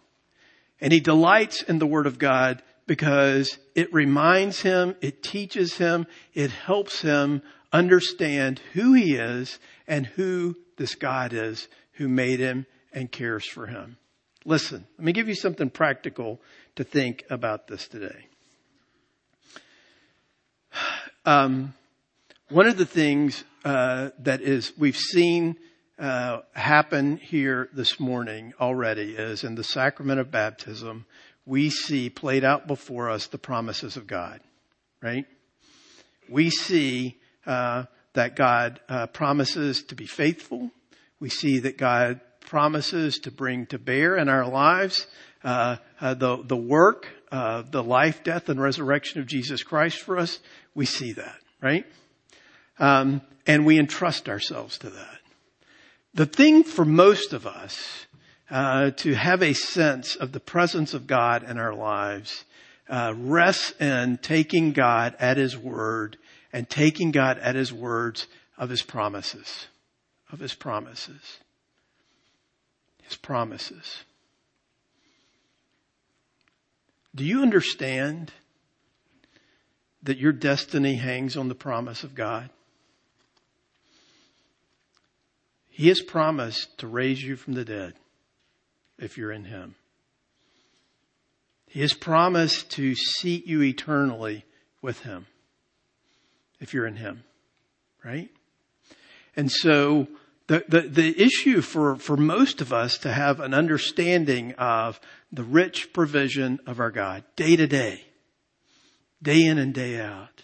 And 0.80 0.94
he 0.94 1.00
delights 1.00 1.64
in 1.64 1.80
the 1.80 1.88
word 1.88 2.06
of 2.06 2.20
God 2.20 2.62
because 2.86 3.58
it 3.74 3.92
reminds 3.92 4.62
him, 4.62 4.96
it 5.02 5.24
teaches 5.24 5.76
him, 5.76 6.06
it 6.36 6.52
helps 6.52 7.02
him 7.02 7.42
understand 7.72 8.62
who 8.74 8.94
he 8.94 9.16
is 9.16 9.58
and 9.88 10.06
who 10.06 10.56
this 10.78 10.94
God 10.94 11.34
is 11.34 11.68
who 11.94 12.08
made 12.08 12.40
him 12.40 12.68
and 12.92 13.12
cares 13.12 13.48
for 13.48 13.66
him. 13.66 13.98
Listen, 14.46 14.86
let 14.98 15.06
me 15.06 15.14
give 15.14 15.28
you 15.28 15.36
something 15.36 15.70
practical 15.70 16.42
to 16.76 16.84
think 16.84 17.24
about 17.30 17.68
this 17.68 17.88
today. 17.88 18.28
Um, 21.26 21.74
one 22.50 22.68
of 22.68 22.76
the 22.76 22.86
things 22.86 23.46
uh, 23.64 24.10
that 24.20 24.42
is 24.42 24.74
we've 24.78 24.98
seen 24.98 25.56
uh, 25.98 26.42
happen 26.52 27.16
here 27.16 27.70
this 27.72 27.98
morning 27.98 28.54
already 28.60 29.16
is 29.16 29.46
in 29.46 29.56
the 29.56 29.64
sacrament 29.64 30.20
of 30.20 30.32
baptism 30.32 31.06
we 31.46 31.70
see 31.70 32.10
played 32.10 32.44
out 32.44 32.68
before 32.68 33.10
us 33.10 33.28
the 33.28 33.38
promises 33.38 33.98
of 33.98 34.08
God, 34.08 34.40
right? 35.02 35.26
We 36.30 36.50
see 36.50 37.20
uh, 37.46 37.86
that 38.14 38.36
God 38.36 38.80
uh, 38.88 39.08
promises 39.08 39.84
to 39.84 39.96
be 39.96 40.06
faithful. 40.06 40.72
We 41.20 41.30
see 41.30 41.60
that 41.60 41.78
God 41.78 42.22
promises 42.46 43.20
to 43.20 43.32
bring 43.32 43.66
to 43.68 43.80
bear 43.80 44.18
in 44.18 44.30
our 44.30 44.48
lives 44.48 45.08
uh, 45.44 45.78
uh 46.00 46.14
the 46.14 46.44
the 46.44 46.58
work, 46.58 47.08
uh, 47.32 47.64
the 47.64 47.84
life, 47.84 48.24
death, 48.24 48.50
and 48.50 48.62
resurrection 48.62 49.20
of 49.20 49.28
Jesus 49.28 49.64
Christ 49.64 50.00
for 50.00 50.18
us. 50.18 50.40
We 50.76 50.86
see 50.86 51.14
that, 51.14 51.38
right? 51.62 51.86
Um, 52.80 53.22
and 53.46 53.66
we 53.66 53.78
entrust 53.78 54.30
ourselves 54.30 54.78
to 54.80 54.90
that. 54.90 55.20
The 56.14 56.26
thing 56.26 56.64
for 56.64 56.86
most 56.86 57.34
of 57.34 57.48
us 57.48 58.06
uh, 58.50 58.92
to 58.92 59.14
have 59.14 59.42
a 59.42 59.54
sense 59.54 60.16
of 60.16 60.32
the 60.32 60.40
presence 60.40 60.94
of 60.94 61.08
God 61.08 61.44
in 61.44 61.58
our 61.58 61.74
lives 61.74 62.46
uh, 62.88 63.14
rests 63.18 63.72
in 63.82 64.18
taking 64.18 64.74
God 64.74 65.16
at 65.20 65.38
His 65.38 65.58
word 65.58 66.18
and 66.52 66.70
taking 66.70 67.12
God 67.12 67.40
at 67.40 67.56
His 67.56 67.74
words 67.74 68.28
of 68.58 68.70
His 68.70 68.84
promises, 68.84 69.68
of 70.32 70.40
His 70.40 70.54
promises, 70.54 71.40
His 73.04 73.16
promises. 73.16 74.04
Do 77.16 77.24
you 77.24 77.42
understand 77.42 78.32
that 80.02 80.18
your 80.18 80.32
destiny 80.32 80.96
hangs 80.96 81.38
on 81.38 81.48
the 81.48 81.56
promise 81.56 82.04
of 82.04 82.16
God? 82.16 82.50
He 85.70 85.88
has 85.90 86.02
promised 86.02 86.78
to 86.80 86.88
raise 86.88 87.24
you 87.24 87.36
from 87.36 87.54
the 87.54 87.66
dead 87.66 87.94
if 88.98 89.18
you're 89.18 89.32
in 89.32 89.46
Him. 89.46 89.76
He 91.68 91.82
has 91.82 91.94
promised 91.94 92.70
to 92.72 92.96
seat 92.96 93.48
you 93.48 93.64
eternally 93.64 94.46
with 94.82 95.02
Him 95.02 95.26
if 96.60 96.74
you're 96.74 96.86
in 96.86 96.98
Him, 96.98 97.24
right? 98.04 98.30
And 99.36 99.52
so 99.52 100.08
the, 100.48 100.64
the, 100.68 100.82
the 100.82 101.22
issue 101.22 101.62
for, 101.62 101.96
for 101.96 102.18
most 102.18 102.62
of 102.62 102.74
us 102.74 102.98
to 103.00 103.12
have 103.12 103.40
an 103.40 103.54
understanding 103.54 104.54
of 104.54 105.00
the 105.32 105.44
rich 105.44 105.94
provision 105.94 106.60
of 106.66 106.80
our 106.80 106.92
God 106.92 107.24
day 107.36 107.56
to 107.56 107.68
day, 107.68 108.04
day 109.22 109.46
in 109.46 109.58
and 109.58 109.74
day 109.74 110.00
out, 110.00 110.44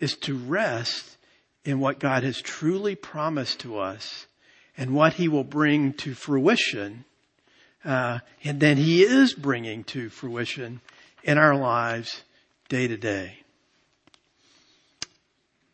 is 0.00 0.16
to 0.18 0.36
rest 0.36 1.16
in 1.64 1.80
what 1.80 1.98
God 1.98 2.22
has 2.22 2.40
truly 2.40 2.94
promised 2.94 3.60
to 3.60 3.78
us 3.78 4.26
and 4.76 4.94
what 4.94 5.14
He 5.14 5.28
will 5.28 5.44
bring 5.44 5.92
to 5.94 6.14
fruition 6.14 7.04
uh, 7.84 8.18
and 8.44 8.60
then 8.60 8.76
He 8.76 9.02
is 9.02 9.34
bringing 9.34 9.84
to 9.84 10.08
fruition 10.08 10.80
in 11.22 11.38
our 11.38 11.54
lives 11.54 12.22
day 12.68 12.88
to 12.88 12.96
day. 12.96 13.38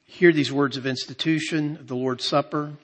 Hear 0.05 0.33
these 0.33 0.53
words 0.53 0.77
of 0.77 0.87
institution 0.87 1.77
of 1.77 1.89
the 1.89 1.97
Lord's 1.97 2.25
Supper. 2.25 2.75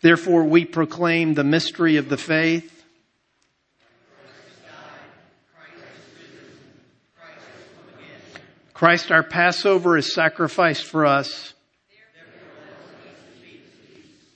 Therefore 0.00 0.44
we 0.44 0.64
proclaim 0.64 1.34
the 1.34 1.44
mystery 1.44 1.96
of 1.96 2.08
the 2.08 2.16
faith. 2.16 2.74
Christ 8.72 9.10
our 9.10 9.24
Passover 9.24 9.96
is 9.96 10.14
sacrificed 10.14 10.84
for 10.84 11.04
us. 11.04 11.52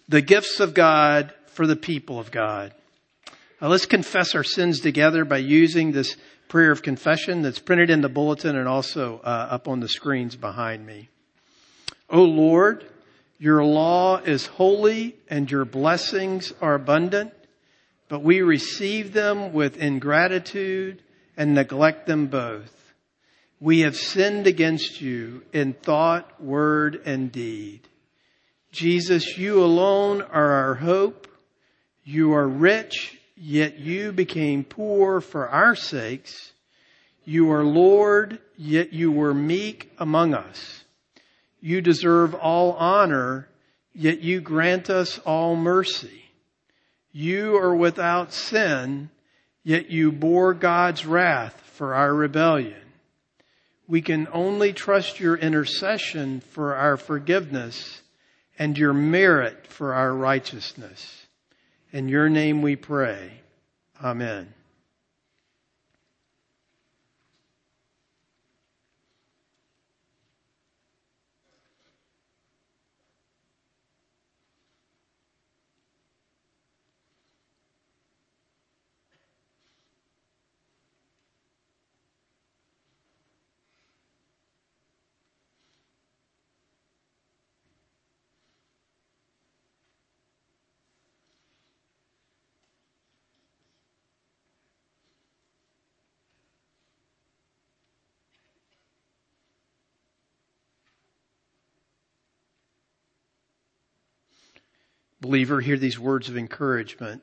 The 0.08 0.20
gifts 0.20 0.58
of 0.58 0.74
God 0.74 1.32
for 1.46 1.66
the 1.66 1.76
people 1.76 2.18
of 2.18 2.32
God. 2.32 2.74
Uh, 3.60 3.68
let's 3.68 3.86
confess 3.86 4.34
our 4.34 4.42
sins 4.42 4.80
together 4.80 5.24
by 5.24 5.38
using 5.38 5.92
this 5.92 6.16
prayer 6.48 6.72
of 6.72 6.82
confession 6.82 7.42
that's 7.42 7.60
printed 7.60 7.88
in 7.88 8.00
the 8.00 8.08
bulletin 8.08 8.56
and 8.56 8.66
also 8.66 9.20
uh, 9.22 9.48
up 9.50 9.68
on 9.68 9.78
the 9.78 9.88
screens 9.88 10.34
behind 10.34 10.84
me. 10.84 11.08
O 12.10 12.24
Lord, 12.24 12.84
your 13.42 13.64
law 13.64 14.18
is 14.18 14.46
holy 14.46 15.16
and 15.28 15.50
your 15.50 15.64
blessings 15.64 16.52
are 16.60 16.76
abundant, 16.76 17.32
but 18.08 18.22
we 18.22 18.40
receive 18.40 19.12
them 19.12 19.52
with 19.52 19.76
ingratitude 19.78 21.02
and 21.36 21.52
neglect 21.52 22.06
them 22.06 22.28
both. 22.28 22.72
We 23.58 23.80
have 23.80 23.96
sinned 23.96 24.46
against 24.46 25.00
you 25.00 25.42
in 25.52 25.72
thought, 25.72 26.40
word, 26.40 27.02
and 27.04 27.32
deed. 27.32 27.80
Jesus, 28.70 29.36
you 29.36 29.64
alone 29.64 30.22
are 30.22 30.52
our 30.52 30.74
hope. 30.76 31.26
You 32.04 32.34
are 32.34 32.46
rich, 32.46 33.18
yet 33.36 33.76
you 33.76 34.12
became 34.12 34.62
poor 34.62 35.20
for 35.20 35.48
our 35.48 35.74
sakes. 35.74 36.52
You 37.24 37.50
are 37.50 37.64
Lord, 37.64 38.38
yet 38.56 38.92
you 38.92 39.10
were 39.10 39.34
meek 39.34 39.90
among 39.98 40.32
us. 40.32 40.81
You 41.62 41.80
deserve 41.80 42.34
all 42.34 42.72
honor, 42.72 43.48
yet 43.94 44.20
you 44.20 44.40
grant 44.40 44.90
us 44.90 45.20
all 45.20 45.54
mercy. 45.54 46.24
You 47.12 47.56
are 47.56 47.74
without 47.74 48.32
sin, 48.32 49.10
yet 49.62 49.88
you 49.88 50.10
bore 50.10 50.54
God's 50.54 51.06
wrath 51.06 51.54
for 51.74 51.94
our 51.94 52.12
rebellion. 52.12 52.74
We 53.86 54.02
can 54.02 54.26
only 54.32 54.72
trust 54.72 55.20
your 55.20 55.36
intercession 55.36 56.40
for 56.40 56.74
our 56.74 56.96
forgiveness 56.96 58.02
and 58.58 58.76
your 58.76 58.92
merit 58.92 59.68
for 59.68 59.94
our 59.94 60.12
righteousness. 60.12 61.26
In 61.92 62.08
your 62.08 62.28
name 62.28 62.62
we 62.62 62.74
pray. 62.74 63.40
Amen. 64.02 64.52
Believer, 105.22 105.60
hear 105.60 105.78
these 105.78 106.00
words 106.00 106.28
of 106.28 106.36
encouragement. 106.36 107.22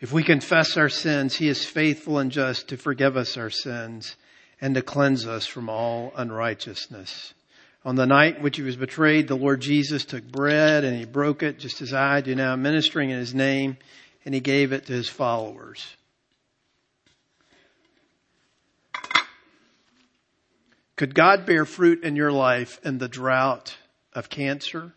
If 0.00 0.12
we 0.12 0.22
confess 0.22 0.78
our 0.78 0.88
sins, 0.88 1.36
He 1.36 1.46
is 1.46 1.64
faithful 1.64 2.18
and 2.18 2.32
just 2.32 2.68
to 2.68 2.78
forgive 2.78 3.18
us 3.18 3.36
our 3.36 3.50
sins 3.50 4.16
and 4.62 4.74
to 4.74 4.82
cleanse 4.82 5.26
us 5.26 5.46
from 5.46 5.68
all 5.68 6.10
unrighteousness. 6.16 7.34
On 7.84 7.96
the 7.96 8.06
night 8.06 8.40
which 8.40 8.56
He 8.56 8.62
was 8.62 8.76
betrayed, 8.76 9.28
the 9.28 9.36
Lord 9.36 9.60
Jesus 9.60 10.06
took 10.06 10.24
bread 10.24 10.84
and 10.84 10.96
He 10.96 11.04
broke 11.04 11.42
it 11.42 11.58
just 11.58 11.82
as 11.82 11.92
I 11.92 12.22
do 12.22 12.34
now, 12.34 12.56
ministering 12.56 13.10
in 13.10 13.18
His 13.18 13.34
name, 13.34 13.76
and 14.24 14.34
He 14.34 14.40
gave 14.40 14.72
it 14.72 14.86
to 14.86 14.94
His 14.94 15.08
followers. 15.08 15.86
Could 20.96 21.14
God 21.14 21.44
bear 21.44 21.66
fruit 21.66 22.04
in 22.04 22.16
your 22.16 22.32
life 22.32 22.80
in 22.82 22.96
the 22.96 23.08
drought 23.08 23.76
of 24.14 24.30
cancer? 24.30 24.94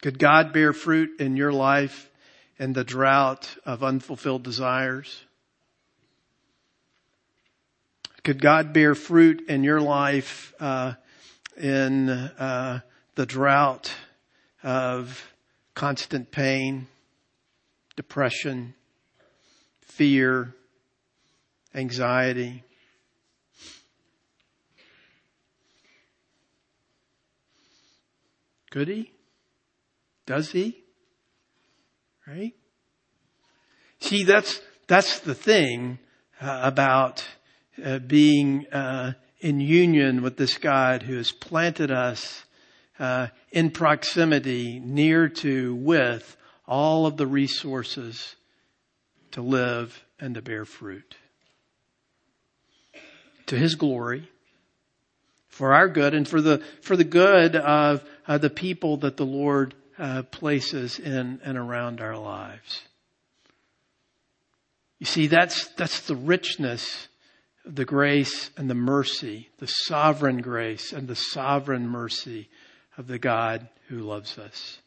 Could 0.00 0.20
God 0.20 0.52
bear 0.52 0.72
fruit 0.72 1.20
in 1.20 1.36
your 1.36 1.52
life 1.52 2.08
in 2.56 2.72
the 2.72 2.84
drought 2.84 3.56
of 3.64 3.82
unfulfilled 3.82 4.44
desires? 4.44 5.24
Could 8.22 8.40
God 8.40 8.72
bear 8.72 8.94
fruit 8.94 9.48
in 9.48 9.64
your 9.64 9.80
life 9.80 10.54
uh, 10.60 10.94
in 11.56 12.08
uh, 12.08 12.80
the 13.16 13.26
drought 13.26 13.92
of 14.62 15.32
constant 15.74 16.30
pain, 16.30 16.86
depression, 17.96 18.74
fear, 19.80 20.54
anxiety? 21.74 22.62
Could 28.70 28.86
he? 28.86 29.10
Does 30.28 30.52
he? 30.52 30.76
Right? 32.26 32.52
See, 34.00 34.24
that's, 34.24 34.60
that's 34.86 35.20
the 35.20 35.34
thing 35.34 35.98
uh, 36.38 36.60
about 36.64 37.26
uh, 37.82 38.00
being 38.00 38.66
uh, 38.66 39.14
in 39.40 39.58
union 39.58 40.20
with 40.20 40.36
this 40.36 40.58
God 40.58 41.02
who 41.02 41.16
has 41.16 41.32
planted 41.32 41.90
us 41.90 42.44
uh, 42.98 43.28
in 43.52 43.70
proximity, 43.70 44.78
near 44.84 45.30
to, 45.30 45.74
with 45.76 46.36
all 46.66 47.06
of 47.06 47.16
the 47.16 47.26
resources 47.26 48.36
to 49.30 49.40
live 49.40 50.04
and 50.20 50.34
to 50.34 50.42
bear 50.42 50.66
fruit. 50.66 51.16
To 53.46 53.56
His 53.56 53.76
glory, 53.76 54.28
for 55.48 55.72
our 55.72 55.88
good 55.88 56.12
and 56.12 56.28
for 56.28 56.42
the, 56.42 56.62
for 56.82 56.98
the 56.98 57.04
good 57.04 57.56
of 57.56 58.04
the 58.28 58.50
people 58.50 58.98
that 58.98 59.16
the 59.16 59.24
Lord 59.24 59.74
uh, 59.98 60.22
places 60.22 60.98
in 60.98 61.40
and 61.44 61.58
around 61.58 62.00
our 62.00 62.16
lives. 62.16 62.82
You 64.98 65.06
see, 65.06 65.26
that's, 65.26 65.66
that's 65.76 66.06
the 66.06 66.16
richness 66.16 67.08
of 67.64 67.74
the 67.74 67.84
grace 67.84 68.50
and 68.56 68.68
the 68.68 68.74
mercy, 68.74 69.48
the 69.58 69.66
sovereign 69.66 70.40
grace 70.40 70.92
and 70.92 71.06
the 71.06 71.14
sovereign 71.14 71.86
mercy 71.86 72.48
of 72.96 73.06
the 73.06 73.18
God 73.18 73.68
who 73.88 73.98
loves 73.98 74.38
us. 74.38 74.78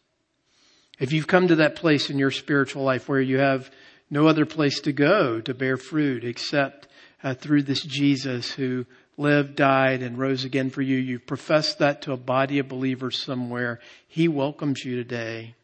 If 1.00 1.14
you've 1.14 1.28
come 1.28 1.48
to 1.48 1.56
that 1.58 1.76
place 1.76 2.10
in 2.10 2.20
your 2.20 2.32
spiritual 2.32 2.84
life 2.84 3.08
where 3.08 3.22
you 3.22 3.40
have 3.40 3.72
no 4.10 4.28
other 4.28 4.46
place 4.46 4.82
to 4.82 4.92
go 4.92 5.40
to 5.42 5.54
bear 5.54 5.78
fruit 5.78 6.24
except 6.24 6.88
uh, 7.24 7.34
through 7.34 7.64
this 7.64 7.84
Jesus 7.84 8.52
who 8.52 8.86
lived, 9.18 9.56
died, 9.56 10.02
and 10.02 10.18
rose 10.18 10.44
again 10.44 10.70
for 10.70 10.82
you. 10.82 10.98
You've 10.98 11.28
professed 11.28 11.80
that 11.80 12.02
to 12.04 12.14
a 12.14 12.18
body 12.18 12.60
of 12.60 12.68
believers 12.68 13.22
somewhere. 13.24 13.80
He 14.08 14.28
welcomes 14.28 14.84
you 14.84 14.96
today. 14.96 15.56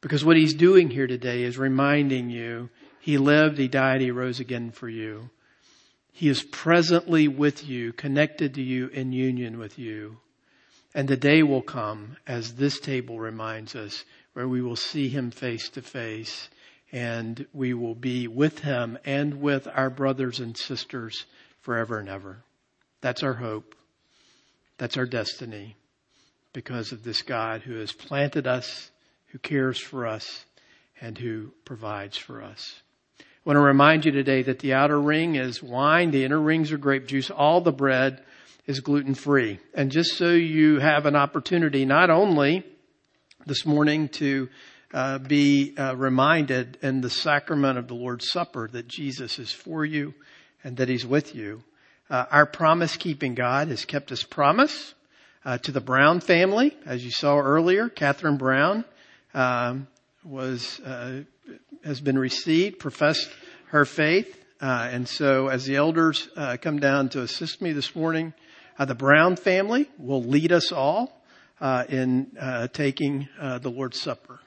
Because 0.00 0.24
what 0.24 0.36
he's 0.36 0.54
doing 0.54 0.90
here 0.90 1.06
today 1.06 1.42
is 1.42 1.58
reminding 1.58 2.30
you 2.30 2.70
he 3.00 3.18
lived, 3.18 3.58
he 3.58 3.68
died, 3.68 4.00
he 4.00 4.10
rose 4.10 4.40
again 4.40 4.70
for 4.70 4.88
you. 4.88 5.30
He 6.12 6.28
is 6.28 6.42
presently 6.42 7.28
with 7.28 7.66
you, 7.66 7.92
connected 7.92 8.54
to 8.54 8.62
you, 8.62 8.88
in 8.88 9.12
union 9.12 9.58
with 9.58 9.78
you. 9.78 10.18
And 10.94 11.06
the 11.08 11.16
day 11.16 11.42
will 11.42 11.62
come, 11.62 12.16
as 12.26 12.54
this 12.54 12.80
table 12.80 13.18
reminds 13.18 13.74
us, 13.74 14.04
where 14.32 14.48
we 14.48 14.60
will 14.62 14.76
see 14.76 15.08
him 15.08 15.30
face 15.30 15.68
to 15.70 15.82
face 15.82 16.48
and 16.92 17.46
we 17.52 17.74
will 17.74 17.94
be 17.94 18.26
with 18.26 18.60
him 18.60 18.98
and 19.04 19.40
with 19.40 19.68
our 19.74 19.90
brothers 19.90 20.40
and 20.40 20.56
sisters 20.56 21.26
forever 21.68 21.98
and 21.98 22.08
ever. 22.08 22.38
That's 23.02 23.22
our 23.22 23.34
hope. 23.34 23.74
That's 24.78 24.96
our 24.96 25.04
destiny 25.04 25.76
because 26.54 26.92
of 26.92 27.04
this 27.04 27.20
God 27.20 27.60
who 27.60 27.74
has 27.74 27.92
planted 27.92 28.46
us, 28.46 28.90
who 29.26 29.38
cares 29.38 29.78
for 29.78 30.06
us, 30.06 30.46
and 30.98 31.18
who 31.18 31.52
provides 31.66 32.16
for 32.16 32.42
us. 32.42 32.80
I 33.20 33.24
want 33.44 33.56
to 33.58 33.60
remind 33.60 34.06
you 34.06 34.12
today 34.12 34.40
that 34.44 34.60
the 34.60 34.72
outer 34.72 34.98
ring 34.98 35.34
is 35.34 35.62
wine, 35.62 36.10
the 36.10 36.24
inner 36.24 36.40
rings 36.40 36.72
are 36.72 36.78
grape 36.78 37.06
juice, 37.06 37.30
all 37.30 37.60
the 37.60 37.70
bread 37.70 38.24
is 38.66 38.80
gluten 38.80 39.14
free. 39.14 39.58
And 39.74 39.92
just 39.92 40.16
so 40.16 40.30
you 40.30 40.78
have 40.78 41.04
an 41.04 41.16
opportunity 41.16 41.84
not 41.84 42.08
only 42.08 42.64
this 43.44 43.66
morning 43.66 44.08
to 44.14 44.48
uh, 44.94 45.18
be 45.18 45.76
uh, 45.76 45.96
reminded 45.96 46.78
in 46.80 47.02
the 47.02 47.10
sacrament 47.10 47.76
of 47.76 47.88
the 47.88 47.94
Lord's 47.94 48.30
Supper 48.30 48.70
that 48.72 48.88
Jesus 48.88 49.38
is 49.38 49.52
for 49.52 49.84
you 49.84 50.14
and 50.68 50.76
that 50.76 50.90
He's 50.90 51.06
with 51.06 51.34
you, 51.34 51.62
uh, 52.10 52.26
our 52.30 52.44
promise 52.44 52.98
keeping 52.98 53.34
God 53.34 53.68
has 53.68 53.86
kept 53.86 54.10
his 54.10 54.22
promise 54.22 54.92
uh, 55.42 55.56
to 55.56 55.72
the 55.72 55.80
Brown 55.80 56.20
family, 56.20 56.76
as 56.84 57.02
you 57.02 57.10
saw 57.10 57.38
earlier. 57.38 57.88
Catherine 57.88 58.36
Brown 58.36 58.84
um, 59.32 59.88
was 60.22 60.78
uh, 60.80 61.22
has 61.84 62.02
been 62.02 62.18
received, 62.18 62.78
professed 62.78 63.30
her 63.68 63.86
faith, 63.86 64.44
uh, 64.60 64.90
and 64.92 65.08
so 65.08 65.48
as 65.48 65.64
the 65.64 65.76
elders 65.76 66.28
uh, 66.36 66.58
come 66.60 66.78
down 66.78 67.08
to 67.08 67.22
assist 67.22 67.62
me 67.62 67.72
this 67.72 67.96
morning, 67.96 68.34
uh, 68.78 68.84
the 68.84 68.94
Brown 68.94 69.36
family 69.36 69.88
will 69.96 70.22
lead 70.22 70.52
us 70.52 70.70
all 70.70 71.22
in 71.88 72.26
taking 72.74 73.26
the 73.40 73.70
Lord's 73.70 73.98
Supper. 73.98 74.38